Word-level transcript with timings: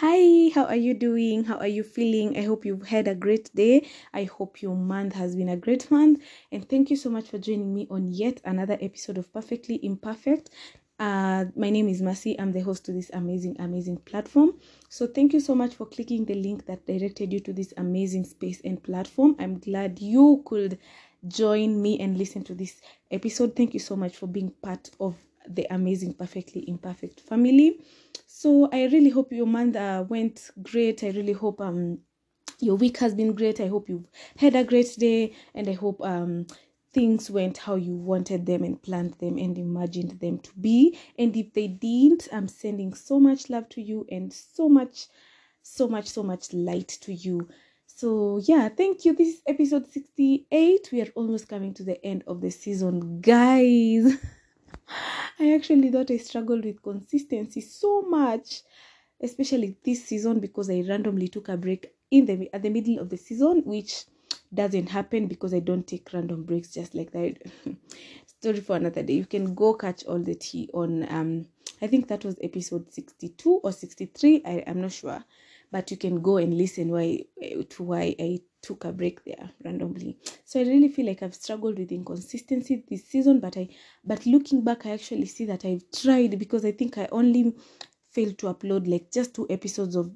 Hi, 0.00 0.50
how 0.54 0.66
are 0.66 0.76
you 0.76 0.92
doing? 0.92 1.44
How 1.44 1.56
are 1.56 1.66
you 1.66 1.82
feeling? 1.82 2.36
I 2.36 2.42
hope 2.42 2.66
you've 2.66 2.86
had 2.86 3.08
a 3.08 3.14
great 3.14 3.48
day. 3.54 3.88
I 4.12 4.24
hope 4.24 4.60
your 4.60 4.76
month 4.76 5.14
has 5.14 5.34
been 5.34 5.48
a 5.48 5.56
great 5.56 5.90
month. 5.90 6.20
And 6.52 6.68
thank 6.68 6.90
you 6.90 6.96
so 6.96 7.08
much 7.08 7.30
for 7.30 7.38
joining 7.38 7.72
me 7.74 7.86
on 7.90 8.06
yet 8.06 8.42
another 8.44 8.76
episode 8.82 9.16
of 9.16 9.32
Perfectly 9.32 9.80
Imperfect. 9.82 10.50
Uh, 10.98 11.46
my 11.56 11.70
name 11.70 11.88
is 11.88 12.02
Mercy. 12.02 12.38
I'm 12.38 12.52
the 12.52 12.60
host 12.60 12.84
to 12.84 12.92
this 12.92 13.08
amazing, 13.14 13.56
amazing 13.58 13.96
platform. 13.96 14.60
So, 14.90 15.06
thank 15.06 15.32
you 15.32 15.40
so 15.40 15.54
much 15.54 15.74
for 15.74 15.86
clicking 15.86 16.26
the 16.26 16.34
link 16.34 16.66
that 16.66 16.86
directed 16.86 17.32
you 17.32 17.40
to 17.40 17.54
this 17.54 17.72
amazing 17.78 18.24
space 18.26 18.60
and 18.66 18.82
platform. 18.82 19.34
I'm 19.38 19.58
glad 19.58 19.98
you 19.98 20.42
could 20.44 20.78
join 21.26 21.80
me 21.80 22.00
and 22.00 22.18
listen 22.18 22.44
to 22.44 22.54
this 22.54 22.82
episode. 23.10 23.56
Thank 23.56 23.72
you 23.72 23.80
so 23.80 23.96
much 23.96 24.14
for 24.14 24.26
being 24.26 24.50
part 24.62 24.90
of 25.00 25.16
the 25.48 25.66
amazing, 25.70 26.14
perfectly 26.14 26.68
imperfect 26.68 27.20
family. 27.20 27.80
So, 28.26 28.68
I 28.72 28.84
really 28.86 29.10
hope 29.10 29.32
your 29.32 29.46
month 29.46 29.76
uh, 29.76 30.04
went 30.08 30.50
great. 30.62 31.02
I 31.04 31.08
really 31.10 31.32
hope 31.32 31.60
um 31.60 31.98
your 32.60 32.76
week 32.76 32.98
has 32.98 33.14
been 33.14 33.34
great. 33.34 33.60
I 33.60 33.66
hope 33.68 33.88
you've 33.88 34.08
had 34.36 34.54
a 34.56 34.64
great 34.64 34.94
day, 34.98 35.34
and 35.54 35.68
I 35.68 35.72
hope 35.72 36.00
um 36.02 36.46
things 36.92 37.30
went 37.30 37.58
how 37.58 37.74
you 37.74 37.94
wanted 37.94 38.46
them 38.46 38.64
and 38.64 38.82
planned 38.82 39.14
them 39.14 39.36
and 39.36 39.58
imagined 39.58 40.18
them 40.20 40.38
to 40.38 40.50
be. 40.58 40.98
And 41.18 41.36
if 41.36 41.52
they 41.52 41.68
didn't, 41.68 42.28
I'm 42.32 42.48
sending 42.48 42.94
so 42.94 43.20
much 43.20 43.50
love 43.50 43.68
to 43.70 43.82
you 43.82 44.06
and 44.10 44.32
so 44.32 44.68
much, 44.68 45.06
so 45.62 45.88
much, 45.88 46.06
so 46.06 46.22
much 46.22 46.54
light 46.54 46.88
to 47.02 47.12
you. 47.12 47.48
So, 47.86 48.40
yeah, 48.44 48.68
thank 48.70 49.04
you. 49.04 49.14
This 49.14 49.36
is 49.36 49.42
episode 49.46 49.86
68. 49.90 50.88
We 50.92 51.02
are 51.02 51.12
almost 51.14 51.48
coming 51.48 51.74
to 51.74 51.82
the 51.84 52.02
end 52.04 52.24
of 52.26 52.40
the 52.40 52.50
season, 52.50 53.20
guys. 53.20 54.16
I 55.38 55.52
actually 55.52 55.90
thought 55.90 56.10
I 56.10 56.16
struggled 56.18 56.64
with 56.64 56.82
consistency 56.82 57.60
so 57.60 58.02
much, 58.02 58.62
especially 59.20 59.76
this 59.84 60.04
season 60.04 60.40
because 60.40 60.70
I 60.70 60.80
randomly 60.80 61.28
took 61.28 61.48
a 61.48 61.56
break 61.56 61.92
in 62.10 62.26
the 62.26 62.48
at 62.54 62.62
the 62.62 62.70
middle 62.70 62.98
of 62.98 63.10
the 63.10 63.16
season, 63.16 63.62
which 63.64 64.04
doesn't 64.54 64.88
happen 64.90 65.26
because 65.26 65.52
I 65.52 65.60
don't 65.60 65.86
take 65.86 66.12
random 66.12 66.44
breaks 66.44 66.72
just 66.72 66.94
like 66.94 67.10
that. 67.12 67.36
Story 68.26 68.60
for 68.60 68.76
another 68.76 69.02
day. 69.02 69.14
You 69.14 69.26
can 69.26 69.54
go 69.54 69.74
catch 69.74 70.04
all 70.04 70.18
the 70.18 70.34
tea 70.34 70.70
on 70.72 71.06
um 71.12 71.46
I 71.82 71.86
think 71.88 72.08
that 72.08 72.24
was 72.24 72.38
episode 72.42 72.92
62 72.92 73.60
or 73.62 73.72
63. 73.72 74.42
I, 74.44 74.64
I'm 74.66 74.80
not 74.80 74.92
sure. 74.92 75.22
But 75.70 75.90
you 75.90 75.96
can 75.96 76.22
go 76.22 76.36
and 76.38 76.56
listen 76.56 76.88
why 76.90 77.24
to 77.68 77.82
why 77.82 78.14
I 78.18 78.40
took 78.66 78.84
a 78.84 78.92
break 78.92 79.24
there 79.24 79.50
randomly. 79.64 80.18
So 80.44 80.58
I 80.58 80.64
really 80.64 80.88
feel 80.88 81.06
like 81.06 81.22
I've 81.22 81.34
struggled 81.34 81.78
with 81.78 81.92
inconsistency 81.92 82.82
this 82.88 83.04
season, 83.04 83.38
but 83.38 83.56
I 83.56 83.68
but 84.04 84.26
looking 84.26 84.64
back 84.64 84.84
I 84.86 84.90
actually 84.90 85.26
see 85.26 85.44
that 85.46 85.64
I've 85.64 85.84
tried 85.92 86.38
because 86.38 86.64
I 86.64 86.72
think 86.72 86.98
I 86.98 87.08
only 87.12 87.54
failed 88.10 88.38
to 88.38 88.46
upload 88.46 88.88
like 88.88 89.12
just 89.12 89.34
two 89.34 89.46
episodes 89.48 89.94
of 89.94 90.10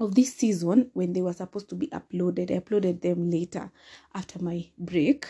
of 0.00 0.14
this 0.14 0.34
season 0.34 0.90
when 0.94 1.12
they 1.12 1.20
were 1.20 1.32
supposed 1.32 1.68
to 1.68 1.74
be 1.76 1.86
uploaded. 1.88 2.50
I 2.50 2.58
uploaded 2.58 3.02
them 3.02 3.30
later 3.30 3.70
after 4.14 4.42
my 4.42 4.66
break. 4.78 5.26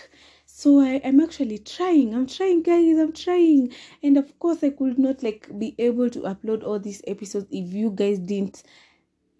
So 0.47 0.81
I, 0.81 1.01
I'm 1.05 1.21
actually 1.21 1.59
trying. 1.59 2.15
I'm 2.15 2.27
trying, 2.27 2.63
guys. 2.63 2.99
I'm 2.99 3.13
trying. 3.13 3.73
And 4.03 4.17
of 4.17 4.39
course, 4.39 4.63
I 4.63 4.71
could 4.71 4.99
not 4.99 5.23
like 5.23 5.51
be 5.59 5.75
able 5.79 6.09
to 6.11 6.21
upload 6.21 6.65
all 6.65 6.79
these 6.79 7.03
episodes 7.07 7.47
if 7.51 7.73
you 7.75 7.91
guys 7.91 8.19
didn't 8.19 8.63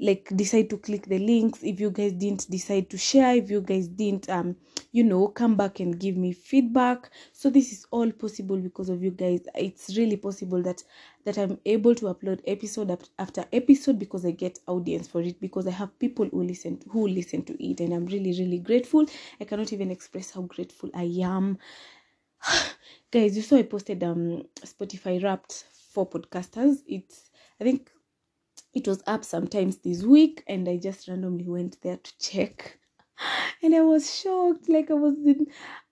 like 0.01 0.31
decide 0.35 0.71
to 0.71 0.79
click 0.79 1.07
the 1.07 1.19
links. 1.19 1.61
If 1.63 1.79
you 1.79 1.91
guys 1.91 2.13
didn't 2.13 2.51
decide 2.51 2.89
to 2.91 2.99
share 2.99 3.37
if 3.37 3.51
you 3.51 3.61
guys 3.61 3.87
didn't 3.89 4.29
um 4.31 4.57
you 4.93 5.05
know 5.05 5.29
come 5.29 5.57
back 5.57 5.81
and 5.81 5.99
give 5.99 6.17
me 6.17 6.33
feedback. 6.33 7.11
So 7.33 7.51
this 7.51 7.73
is 7.73 7.87
all 7.91 8.11
possible 8.11 8.57
because 8.57 8.89
of 8.89 9.03
you 9.03 9.11
guys. 9.11 9.41
It's 9.55 9.97
really 9.97 10.17
possible 10.17 10.63
that 10.63 10.83
that 11.25 11.37
i'm 11.37 11.59
able 11.67 11.95
to 11.95 12.07
upload 12.07 12.41
episode 12.47 12.91
after 13.19 13.45
episode 13.53 13.99
because 13.99 14.25
i 14.25 14.31
get 14.31 14.59
audience 14.67 15.07
for 15.07 15.21
it 15.21 15.39
because 15.41 15.67
i 15.67 15.71
have 15.71 15.97
people 15.99 16.27
who 16.27 16.43
listen 16.43 16.79
to, 16.79 16.89
who 16.89 17.07
listen 17.07 17.45
to 17.45 17.63
it 17.63 17.81
and 17.81 17.93
i'm 17.93 18.07
really 18.07 18.33
really 18.39 18.59
grateful. 18.59 19.05
I 19.41 19.45
cannot 19.45 19.73
even 19.73 19.91
express 19.91 20.31
how 20.31 20.43
grateful 20.43 20.91
i 20.95 21.05
am. 21.23 21.59
Guys 23.11 23.37
you 23.37 23.43
saw 23.43 23.57
i 23.57 23.63
posted 23.63 24.03
um 24.03 24.45
spotify 24.63 25.23
wrapped 25.23 25.65
for 25.93 26.09
podcasters. 26.09 26.79
It's 26.87 27.31
i 27.61 27.65
think 27.65 27.91
it 28.75 28.87
was 28.89 29.03
up 29.07 29.25
sometimes 29.25 29.79
this 29.79 30.03
week 30.03 30.43
and 30.47 30.69
i 30.69 30.77
just 30.77 31.09
randomly 31.09 31.49
went 31.49 31.81
there 31.83 31.97
to 31.99 32.19
check. 32.19 32.79
And 33.63 33.75
i 33.75 33.81
was 33.83 34.19
shocked 34.21 34.69
like 34.69 34.91
i 34.91 34.95
was 34.95 35.15
in, 35.27 35.47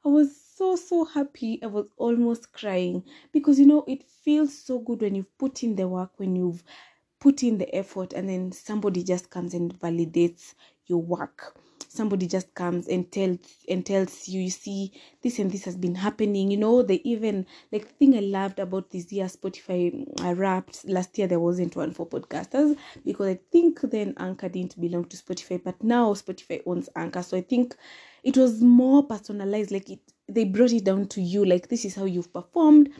i 0.05 0.09
was 0.09 0.35
so 0.59 0.75
so 0.77 1.05
happy. 1.05 1.63
I 1.63 1.67
was 1.67 1.87
almost 1.97 2.53
crying 2.53 3.05
because 3.33 3.61
you 3.61 3.67
know 3.67 3.85
it 3.87 4.03
feels 4.05 4.59
so 4.59 4.79
good 4.81 5.03
when 5.03 5.15
you've 5.15 5.39
put 5.39 5.63
in 5.63 5.77
the 5.77 5.87
work 5.87 6.13
when 6.19 6.35
you've 6.37 6.65
put 7.21 7.43
in 7.43 7.59
the 7.59 7.73
effort 7.75 8.13
and 8.13 8.29
then 8.29 8.53
somebody 8.53 9.03
just 9.05 9.31
comes 9.31 9.55
and 9.55 9.79
validates 9.79 10.55
your 10.87 11.03
work 11.03 11.57
somebody 11.89 12.27
just 12.27 12.55
comes 12.55 12.89
and 12.89 13.11
tells 13.13 13.39
and 13.69 13.85
tells 13.85 14.29
you 14.29 14.41
you 14.43 14.51
see 14.51 14.93
this 15.23 15.39
and 15.39 15.51
this 15.51 15.65
has 15.65 15.77
been 15.77 15.95
happening. 15.95 16.51
You 16.51 16.57
know 16.59 16.83
they 16.83 17.01
even 17.05 17.47
like 17.73 17.97
thing 17.99 18.17
i 18.17 18.21
loved 18.21 18.59
about 18.59 18.91
this 18.91 19.13
year 19.13 19.27
spotify 19.27 20.07
uh, 20.25 20.35
wrapped 20.35 20.85
last 20.89 21.17
year 21.19 21.27
there 21.27 21.41
wasn't 21.41 21.77
one 21.77 21.93
for 21.93 22.07
podcasters 22.07 22.77
because 23.05 23.27
i 23.29 23.39
think 23.53 23.81
then 23.83 24.15
anchor 24.19 24.49
didn't 24.49 24.81
belong 24.81 25.05
to 25.05 25.17
spotify 25.17 25.63
but 25.63 25.83
now 25.83 26.13
spotify 26.15 26.61
owns 26.67 26.89
anchor. 26.97 27.23
So 27.23 27.37
i 27.37 27.41
think 27.43 27.77
it 28.23 28.37
was 28.37 28.61
more 28.61 29.03
personalized 29.05 29.71
like 29.71 29.91
it 29.91 30.01
they 30.29 30.45
brought 30.45 30.73
it 30.73 30.85
down 30.85 31.07
to 31.09 31.23
you 31.23 31.45
like 31.45 31.69
this 31.69 31.87
is 31.87 31.95
how 31.95 32.05
you've 32.05 32.33
performed. 32.35 32.91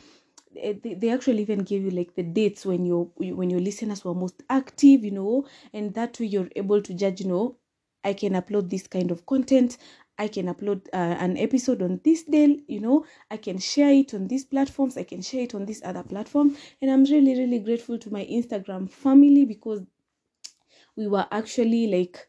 They, 0.55 0.95
they 0.99 1.09
actually 1.11 1.43
even 1.43 1.59
gave 1.59 1.83
you 1.83 1.91
like 1.91 2.15
the 2.15 2.23
dates 2.23 2.65
when 2.65 2.83
your 2.83 3.11
when 3.17 3.51
your 3.51 3.59
listeners 3.59 4.03
were 4.03 4.15
most 4.15 4.41
active 4.49 5.05
you 5.05 5.11
know 5.11 5.45
and 5.73 5.93
that 5.93 6.19
way 6.19 6.25
you're 6.25 6.49
able 6.55 6.81
to 6.81 6.93
judge 6.95 7.21
you 7.21 7.27
know 7.27 7.55
I 8.03 8.13
can 8.13 8.33
upload 8.33 8.69
this 8.69 8.87
kind 8.87 9.11
of 9.11 9.25
content. 9.25 9.77
I 10.17 10.27
can 10.27 10.47
upload 10.47 10.87
uh, 10.93 11.15
an 11.19 11.37
episode 11.37 11.81
on 11.81 12.01
this 12.03 12.23
day, 12.23 12.59
you 12.67 12.81
know, 12.81 13.05
I 13.31 13.37
can 13.37 13.57
share 13.57 13.91
it 13.91 14.13
on 14.13 14.27
these 14.27 14.43
platforms, 14.43 14.97
I 14.97 15.03
can 15.03 15.21
share 15.21 15.43
it 15.43 15.55
on 15.55 15.65
this 15.65 15.81
other 15.83 16.03
platform. 16.03 16.57
And 16.81 16.91
I'm 16.91 17.05
really, 17.05 17.39
really 17.39 17.59
grateful 17.59 17.97
to 17.97 18.11
my 18.11 18.25
Instagram 18.25 18.91
family 18.91 19.45
because 19.45 19.81
we 20.97 21.07
were 21.07 21.25
actually 21.31 21.87
like 21.87 22.27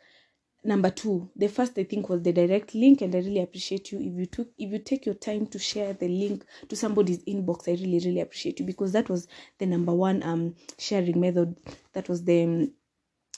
number 0.63 0.91
two. 0.91 1.31
The 1.35 1.49
first 1.49 1.79
i 1.79 1.85
think 1.85 2.09
was 2.09 2.23
the 2.23 2.33
direct 2.33 2.75
link 2.75 3.01
and 3.01 3.15
i 3.15 3.19
really 3.19 3.41
appreciate 3.41 3.91
you. 3.91 3.99
If 3.99 4.19
you 4.19 4.27
took 4.27 4.49
if 4.59 4.71
you 4.71 4.79
take 4.79 5.07
your 5.07 5.15
time 5.17 5.47
to 5.49 5.59
share 5.59 5.93
the 5.93 6.09
link 6.09 6.45
to 6.69 6.77
somebody's 6.77 7.25
inbox 7.25 7.67
i 7.67 7.73
really 7.73 7.99
really 8.07 8.21
appreciate 8.21 8.61
you 8.61 8.67
because 8.67 8.93
that 8.93 9.09
was 9.09 9.27
the 9.59 9.67
number 9.67 9.95
one 9.95 10.23
um 10.23 10.55
sharing 10.79 11.19
method. 11.21 11.57
That 11.95 12.09
was 12.09 12.25
the 12.25 12.71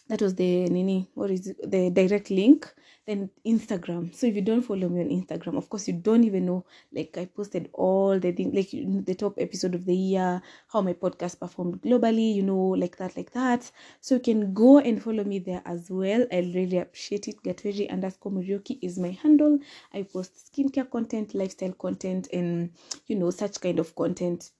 that 0.08 0.20
was 0.20 0.34
the 0.34 0.66
nini 0.68 1.08
what 1.14 1.30
is 1.30 1.46
it? 1.48 1.70
the 1.70 1.90
direct 1.90 2.30
link 2.30 2.72
then 3.06 3.28
instagram. 3.44 4.14
So 4.14 4.28
if 4.28 4.36
you 4.36 4.42
don't 4.42 4.62
follow 4.62 4.88
me 4.88 5.00
on 5.00 5.08
instagram 5.08 5.56
of 5.56 5.68
course 5.68 5.88
you 5.88 5.94
don't 5.94 6.22
even 6.24 6.46
know 6.46 6.64
like 6.92 7.16
i 7.18 7.24
posted 7.24 7.68
all 7.72 8.18
the 8.18 8.30
things 8.32 8.54
like 8.54 8.70
the 9.04 9.14
top 9.14 9.34
episode 9.38 9.74
of 9.74 9.84
the 9.84 9.94
year 9.94 10.40
how 10.68 10.80
my 10.82 10.92
podcast 10.92 11.40
performed 11.40 11.80
globally 11.82 12.32
you 12.34 12.42
know 12.42 12.58
like 12.58 12.96
that 12.98 13.16
like 13.16 13.32
that. 13.32 13.70
So 14.00 14.16
you 14.16 14.20
can 14.20 14.54
go 14.54 14.78
and 14.78 15.02
follow 15.02 15.24
me 15.24 15.38
there 15.38 15.62
as 15.64 15.90
well. 15.90 16.26
I 16.32 16.38
really 16.54 16.78
appreciate 16.78 17.28
it. 17.28 17.42
Gatwiri 17.42 17.90
underscore 17.90 18.32
murioki 18.32 18.78
is 18.82 18.98
my 18.98 19.10
handle. 19.10 19.58
I 19.92 20.02
post 20.02 20.52
skincare 20.52 20.90
content 20.90 21.34
lifestyle 21.34 21.72
content 21.72 22.28
and 22.32 22.70
you 23.06 23.16
know 23.16 23.30
such 23.30 23.60
kind 23.60 23.78
of 23.78 23.94
content 23.94 24.50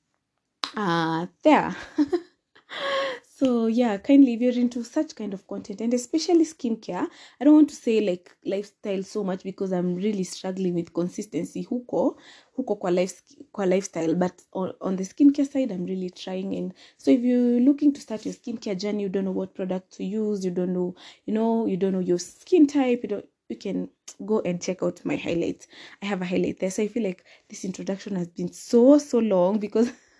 uh 0.76 1.26
there 1.42 1.76
so 3.42 3.66
yeah 3.66 3.97
kindly 3.98 4.34
if 4.34 4.41
you're 4.41 4.53
into 4.60 4.84
such 4.84 5.16
kind 5.16 5.34
of 5.34 5.47
content 5.48 5.80
and 5.80 5.92
especially 5.94 6.44
skincare. 6.44 7.08
I 7.41 7.44
don't 7.44 7.54
want 7.54 7.70
to 7.70 7.75
say 7.75 8.00
like 8.00 8.30
lifestyle 8.44 9.03
so 9.03 9.25
much 9.25 9.42
because 9.42 9.72
i'm 9.72 9.97
really 9.97 10.22
struggling 10.22 10.75
with 10.75 10.92
consistency 10.92 11.62
huko 11.62 12.20
huko 12.56 12.76
kwa 12.76 12.91
life 12.91 13.22
kwa 13.52 13.66
lifestyle 13.66 14.14
but 14.14 14.32
on, 14.52 14.72
on 14.81 14.97
the 14.97 15.04
skincare 15.04 15.44
side 15.48 15.75
i'm 15.75 15.86
really 15.86 16.10
trying. 16.10 16.54
And 16.56 16.72
so 16.97 17.10
if 17.10 17.20
you're 17.25 17.60
looking 17.60 17.92
to 17.92 18.00
start 18.00 18.25
your 18.26 18.34
skincare 18.34 18.76
journey 18.76 19.02
you 19.02 19.08
don't 19.08 19.25
know 19.25 19.38
what 19.38 19.54
product 19.54 19.97
to 19.97 20.04
use 20.04 20.44
you 20.44 20.52
don't 20.52 20.72
know 20.72 20.94
you 21.26 21.34
know 21.34 21.67
you 21.67 21.76
don't 21.76 21.93
know 21.93 22.00
your 22.00 22.20
skin 22.20 22.67
type 22.69 23.00
you 23.02 23.08
don't 23.08 23.26
you 23.49 23.56
can 23.56 23.88
go 24.25 24.40
and 24.44 24.62
check 24.62 24.82
out 24.82 25.05
my 25.05 25.17
highlights. 25.17 25.67
I 26.00 26.06
have 26.06 26.22
a 26.22 26.25
highlight 26.26 26.61
there. 26.61 26.70
So 26.70 26.82
i 26.84 26.88
feel 26.88 27.02
like 27.02 27.25
this 27.49 27.64
introduction 27.64 28.14
has 28.17 28.28
been 28.28 28.52
so 28.52 28.99
so 28.99 29.19
long 29.19 29.58
because 29.58 29.90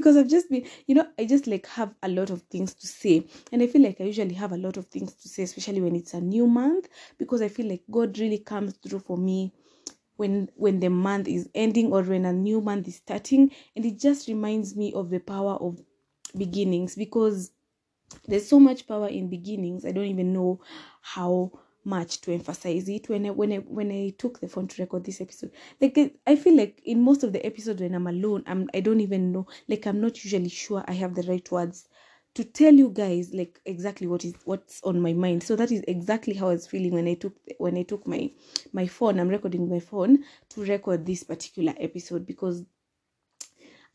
because 0.00 0.16
I've 0.16 0.28
just 0.28 0.50
been, 0.50 0.66
you 0.86 0.94
know, 0.94 1.06
I 1.18 1.24
just 1.24 1.46
like 1.46 1.66
have 1.66 1.94
a 2.02 2.08
lot 2.08 2.30
of 2.30 2.42
things 2.42 2.74
to 2.74 2.86
say. 2.86 3.26
And 3.52 3.62
I 3.62 3.66
feel 3.66 3.82
like 3.82 4.00
I 4.00 4.04
usually 4.04 4.34
have 4.34 4.52
a 4.52 4.56
lot 4.58 4.76
of 4.76 4.86
things 4.86 5.14
to 5.14 5.28
say, 5.28 5.42
especially 5.42 5.80
when 5.80 5.96
it's 5.96 6.14
a 6.14 6.20
new 6.20 6.46
month, 6.46 6.88
because 7.18 7.42
I 7.42 7.48
feel 7.48 7.66
like 7.66 7.82
God 7.90 8.18
really 8.18 8.38
comes 8.38 8.74
through 8.78 9.00
for 9.00 9.16
me 9.16 9.52
when 10.16 10.50
when 10.56 10.80
the 10.80 10.90
month 10.90 11.28
is 11.28 11.48
ending 11.54 11.92
or 11.92 12.02
when 12.02 12.24
a 12.24 12.32
new 12.32 12.60
month 12.60 12.88
is 12.88 12.96
starting. 12.96 13.52
And 13.74 13.84
it 13.86 13.98
just 13.98 14.28
reminds 14.28 14.76
me 14.76 14.92
of 14.92 15.10
the 15.10 15.20
power 15.20 15.54
of 15.54 15.80
beginnings 16.36 16.94
because 16.96 17.52
there's 18.26 18.48
so 18.48 18.60
much 18.60 18.86
power 18.86 19.08
in 19.08 19.28
beginnings. 19.28 19.84
I 19.84 19.92
don't 19.92 20.06
even 20.06 20.32
know 20.32 20.60
how 21.02 21.52
much 21.86 22.20
to 22.22 22.32
emphasize 22.32 22.88
it 22.88 23.08
when 23.08 23.24
I 23.26 23.30
when 23.30 23.52
I 23.52 23.56
when 23.56 23.90
I 23.90 24.10
took 24.18 24.40
the 24.40 24.48
phone 24.48 24.68
to 24.68 24.82
record 24.82 25.04
this 25.04 25.20
episode. 25.20 25.52
Like 25.80 25.98
I 26.26 26.36
feel 26.36 26.56
like 26.56 26.82
in 26.84 27.00
most 27.02 27.22
of 27.24 27.32
the 27.32 27.44
episodes 27.46 27.80
when 27.80 27.94
I'm 27.94 28.06
alone, 28.06 28.42
I'm 28.46 28.68
I 28.74 28.80
don't 28.80 29.00
even 29.00 29.32
know. 29.32 29.46
Like 29.68 29.86
I'm 29.86 30.00
not 30.00 30.22
usually 30.24 30.48
sure 30.48 30.84
I 30.86 30.92
have 30.92 31.14
the 31.14 31.22
right 31.22 31.50
words 31.50 31.88
to 32.34 32.44
tell 32.44 32.74
you 32.74 32.90
guys 32.90 33.32
like 33.32 33.58
exactly 33.64 34.06
what 34.06 34.22
is 34.22 34.34
what's 34.44 34.82
on 34.82 35.00
my 35.00 35.14
mind. 35.14 35.42
So 35.42 35.56
that 35.56 35.72
is 35.72 35.82
exactly 35.88 36.34
how 36.34 36.48
i 36.48 36.52
was 36.52 36.66
feeling 36.66 36.92
when 36.92 37.08
i 37.08 37.14
took 37.14 37.34
when 37.58 37.78
i 37.78 37.82
took 37.82 38.06
my 38.06 38.30
my 38.74 38.86
phone. 38.86 39.18
I'm 39.18 39.28
recording 39.28 39.68
my 39.70 39.80
phone 39.80 40.24
to 40.50 40.64
record 40.64 41.06
this 41.06 41.22
particular 41.22 41.72
episode 41.78 42.26
because 42.26 42.64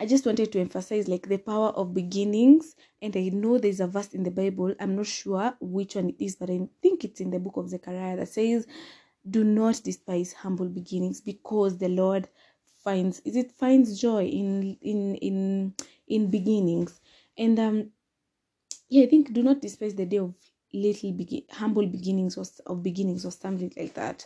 I 0.01 0.07
just 0.07 0.25
wanted 0.25 0.51
to 0.51 0.59
emphasize 0.59 1.07
like 1.07 1.29
the 1.29 1.37
power 1.37 1.69
of 1.69 1.93
beginnings. 1.93 2.75
And 3.03 3.15
I 3.15 3.29
know 3.29 3.59
there's 3.59 3.79
a 3.79 3.85
verse 3.85 4.15
in 4.15 4.23
the 4.23 4.31
Bible. 4.31 4.73
I'm 4.79 4.95
not 4.95 5.05
sure 5.05 5.53
which 5.61 5.95
one 5.95 6.09
it 6.09 6.15
is, 6.17 6.35
but 6.35 6.49
I 6.49 6.67
think 6.81 7.03
it's 7.03 7.21
in 7.21 7.29
the 7.29 7.37
book 7.37 7.57
of 7.57 7.69
Zechariah 7.69 8.17
that 8.17 8.29
says, 8.29 8.65
Do 9.29 9.43
not 9.43 9.79
despise 9.83 10.33
humble 10.33 10.69
beginnings 10.69 11.21
because 11.21 11.77
the 11.77 11.87
Lord 11.87 12.27
finds 12.83 13.19
is 13.25 13.35
it 13.35 13.51
finds 13.51 14.01
joy 14.01 14.25
in 14.25 14.75
in 14.81 15.13
in 15.17 15.75
in 16.07 16.31
beginnings. 16.31 16.99
And 17.37 17.59
um 17.59 17.91
yeah, 18.89 19.03
I 19.03 19.07
think 19.07 19.33
do 19.33 19.43
not 19.43 19.61
despise 19.61 19.93
the 19.93 20.07
day 20.07 20.17
of 20.17 20.33
little 20.73 21.11
begin 21.11 21.43
humble 21.51 21.85
beginnings 21.85 22.37
or 22.37 22.45
of 22.65 22.81
beginnings 22.81 23.23
or 23.23 23.31
something 23.31 23.71
like 23.77 23.93
that. 23.93 24.25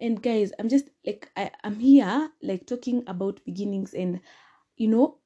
And 0.00 0.22
guys, 0.22 0.52
I'm 0.60 0.68
just 0.68 0.90
like 1.04 1.28
I, 1.36 1.50
I'm 1.64 1.80
here 1.80 2.30
like 2.40 2.66
talking 2.66 3.02
about 3.08 3.44
beginnings 3.44 3.94
and 3.94 4.20
you 4.78 4.88
know, 4.88 5.18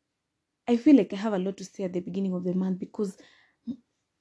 I 0.68 0.76
feel 0.78 0.96
like 0.96 1.12
I 1.12 1.16
have 1.16 1.34
a 1.34 1.38
lot 1.38 1.56
to 1.58 1.64
say 1.64 1.84
at 1.84 1.92
the 1.94 2.00
beginning 2.00 2.34
of 2.34 2.44
the 2.44 2.54
month 2.54 2.78
because 2.80 3.18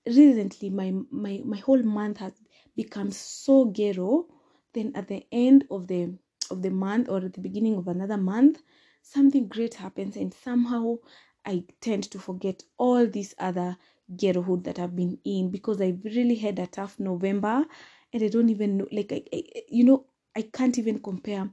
recently 0.08 0.70
my 0.70 0.92
my 1.12 1.42
my 1.46 1.58
whole 1.58 1.84
month 1.84 2.18
has 2.18 2.34
become 2.76 3.12
so 3.12 3.66
ghetto. 3.66 4.28
Then 4.74 4.94
at 4.96 5.08
the 5.08 5.26
end 5.32 5.66
of 5.70 5.88
the 5.88 6.18
of 6.50 6.62
the 6.62 6.70
month 6.72 7.10
or 7.10 7.18
at 7.20 7.34
the 7.34 7.42
beginning 7.42 7.76
of 7.78 7.88
another 7.88 8.18
month, 8.18 8.62
something 9.02 9.48
great 9.48 9.76
happens 9.76 10.16
and 10.16 10.34
somehow 10.34 10.98
I 11.46 11.66
tend 11.82 12.04
to 12.12 12.20
forget 12.20 12.64
all 12.78 13.08
these 13.08 13.34
other 13.40 13.78
ghettohood 14.16 14.64
that 14.66 14.80
I've 14.80 14.96
been 14.96 15.18
in 15.24 15.50
because 15.52 15.82
I've 15.82 16.04
really 16.04 16.36
had 16.36 16.60
a 16.60 16.68
tough 16.68 17.00
November 17.00 17.66
and 18.14 18.24
I 18.24 18.28
don't 18.28 18.50
even 18.50 18.78
know 18.78 18.88
like 18.92 19.12
I, 19.12 19.24
I 19.34 19.44
you 19.70 19.84
know 19.86 20.06
I 20.36 20.44
can't 20.44 20.78
even 20.78 21.00
compare 21.00 21.50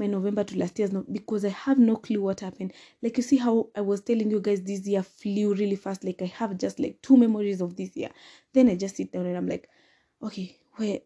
my 0.00 0.06
November 0.06 0.42
to 0.42 0.58
last 0.58 0.78
year's 0.78 0.92
no, 0.92 1.04
because 1.12 1.44
I 1.44 1.50
have 1.50 1.78
no 1.78 1.96
clue 1.96 2.22
what 2.22 2.40
happened. 2.40 2.72
Like 3.02 3.16
you 3.18 3.22
see 3.22 3.36
how 3.36 3.68
I 3.76 3.82
was 3.82 4.00
telling 4.00 4.30
you 4.30 4.40
guys 4.40 4.62
this 4.62 4.86
year 4.86 5.02
flew 5.02 5.54
really 5.54 5.76
fast. 5.76 6.02
Like 6.02 6.22
I 6.22 6.26
have 6.26 6.58
just 6.58 6.80
like 6.80 7.00
two 7.02 7.16
memories 7.16 7.60
of 7.60 7.76
this 7.76 7.96
year. 7.96 8.10
Then 8.52 8.68
I 8.68 8.76
just 8.76 8.96
sit 8.96 9.12
down 9.12 9.26
and 9.26 9.36
I'm 9.36 9.46
like, 9.46 9.68
okay, 10.22 10.56
where 10.76 10.98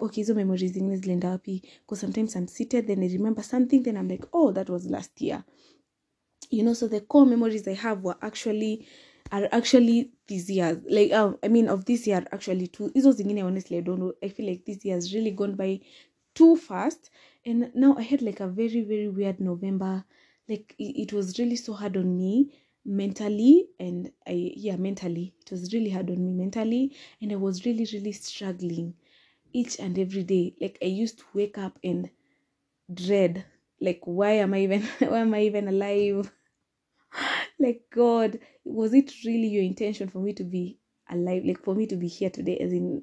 okay, 0.00 0.20
hizo 0.22 0.34
memories 0.34 0.72
zingine 0.72 0.98
zilienda 1.00 1.30
happy. 1.30 1.62
Because 1.80 2.00
sometimes 2.00 2.34
I'm 2.36 2.48
seated, 2.48 2.88
then 2.88 3.02
I 3.02 3.06
remember 3.06 3.42
something, 3.42 3.82
then 3.82 3.96
I'm 3.96 4.08
like, 4.08 4.24
oh, 4.32 4.52
that 4.52 4.68
was 4.68 4.86
last 4.86 5.20
year. 5.20 5.44
You 6.50 6.64
know, 6.64 6.74
so 6.74 6.88
the 6.88 7.00
core 7.00 7.24
memories 7.24 7.66
I 7.68 7.74
have 7.74 8.02
were 8.02 8.16
actually 8.20 8.86
are 9.30 9.48
actually 9.52 10.10
this 10.28 10.50
year. 10.50 10.82
Like 10.90 11.12
um, 11.12 11.38
I 11.42 11.48
mean 11.48 11.68
of 11.68 11.84
this 11.84 12.06
year 12.06 12.24
actually 12.32 12.66
two. 12.66 12.90
Hizo 12.94 13.12
zingine 13.12 13.44
honestly 13.44 13.78
I 13.78 13.80
don't 13.80 14.00
know. 14.00 14.12
I 14.22 14.28
feel 14.28 14.46
like 14.46 14.64
this 14.66 14.84
year 14.84 14.96
has 14.96 15.14
really 15.14 15.30
gone 15.30 15.54
by 15.54 15.80
too 16.34 16.56
fast 16.56 17.10
and 17.44 17.70
now 17.74 17.96
i 17.98 18.02
had 18.02 18.22
like 18.22 18.40
a 18.40 18.48
very 18.48 18.82
very 18.82 19.08
weird 19.08 19.40
november. 19.40 20.04
Like 20.48 20.74
it, 20.78 21.12
was 21.12 21.38
really 21.38 21.56
so 21.56 21.72
hard 21.72 21.96
on 21.96 22.16
me 22.18 22.52
mentally 22.84 23.68
and 23.78 24.10
i 24.26 24.52
yeah 24.56 24.76
mentally. 24.76 25.34
It 25.40 25.50
was 25.52 25.72
really 25.72 25.90
hard 25.90 26.10
on 26.10 26.24
me 26.24 26.32
mentally 26.32 26.96
and 27.20 27.32
i 27.32 27.36
was 27.36 27.64
really 27.64 27.86
really 27.92 28.12
struggling 28.12 28.94
each 29.52 29.78
and 29.78 29.98
every 29.98 30.24
day. 30.24 30.54
Like 30.60 30.78
i 30.82 30.86
used 30.86 31.18
to 31.20 31.24
wake 31.32 31.58
up 31.58 31.78
and 31.84 32.10
dread 32.92 33.44
like 33.80 34.00
why 34.04 34.32
am 34.32 34.54
i 34.54 34.60
even 34.60 34.82
why 34.98 35.18
am 35.20 35.34
i 35.34 35.42
even 35.42 35.68
alive? 35.68 36.30
Like 37.58 37.84
god 37.94 38.40
was 38.64 38.92
it 38.94 39.12
really 39.24 39.46
your 39.48 39.62
intention 39.62 40.08
for 40.08 40.18
me 40.18 40.32
to 40.34 40.44
be 40.44 40.78
alive 41.08 41.44
like 41.44 41.62
for 41.62 41.74
me 41.74 41.86
to 41.86 41.96
be 41.96 42.08
here 42.08 42.30
today 42.30 42.58
as 42.58 42.72
in 42.72 43.02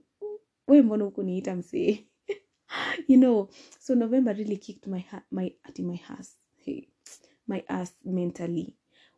we 0.68 0.82
mbona 0.82 1.06
hukuniita 1.06 1.56
msee 1.56 2.09
you 3.08 3.18
know 3.18 3.50
so 3.80 3.94
november 3.94 4.34
really 4.34 4.58
kicked 4.58 4.88
my 4.88 5.00
heart, 5.00 5.24
my 5.32 5.52
at 5.68 5.80
my 5.80 6.00
ass 6.10 6.36
hey, 6.58 6.88
my 7.48 7.64
ass 7.70 7.94
mentally. 8.04 8.76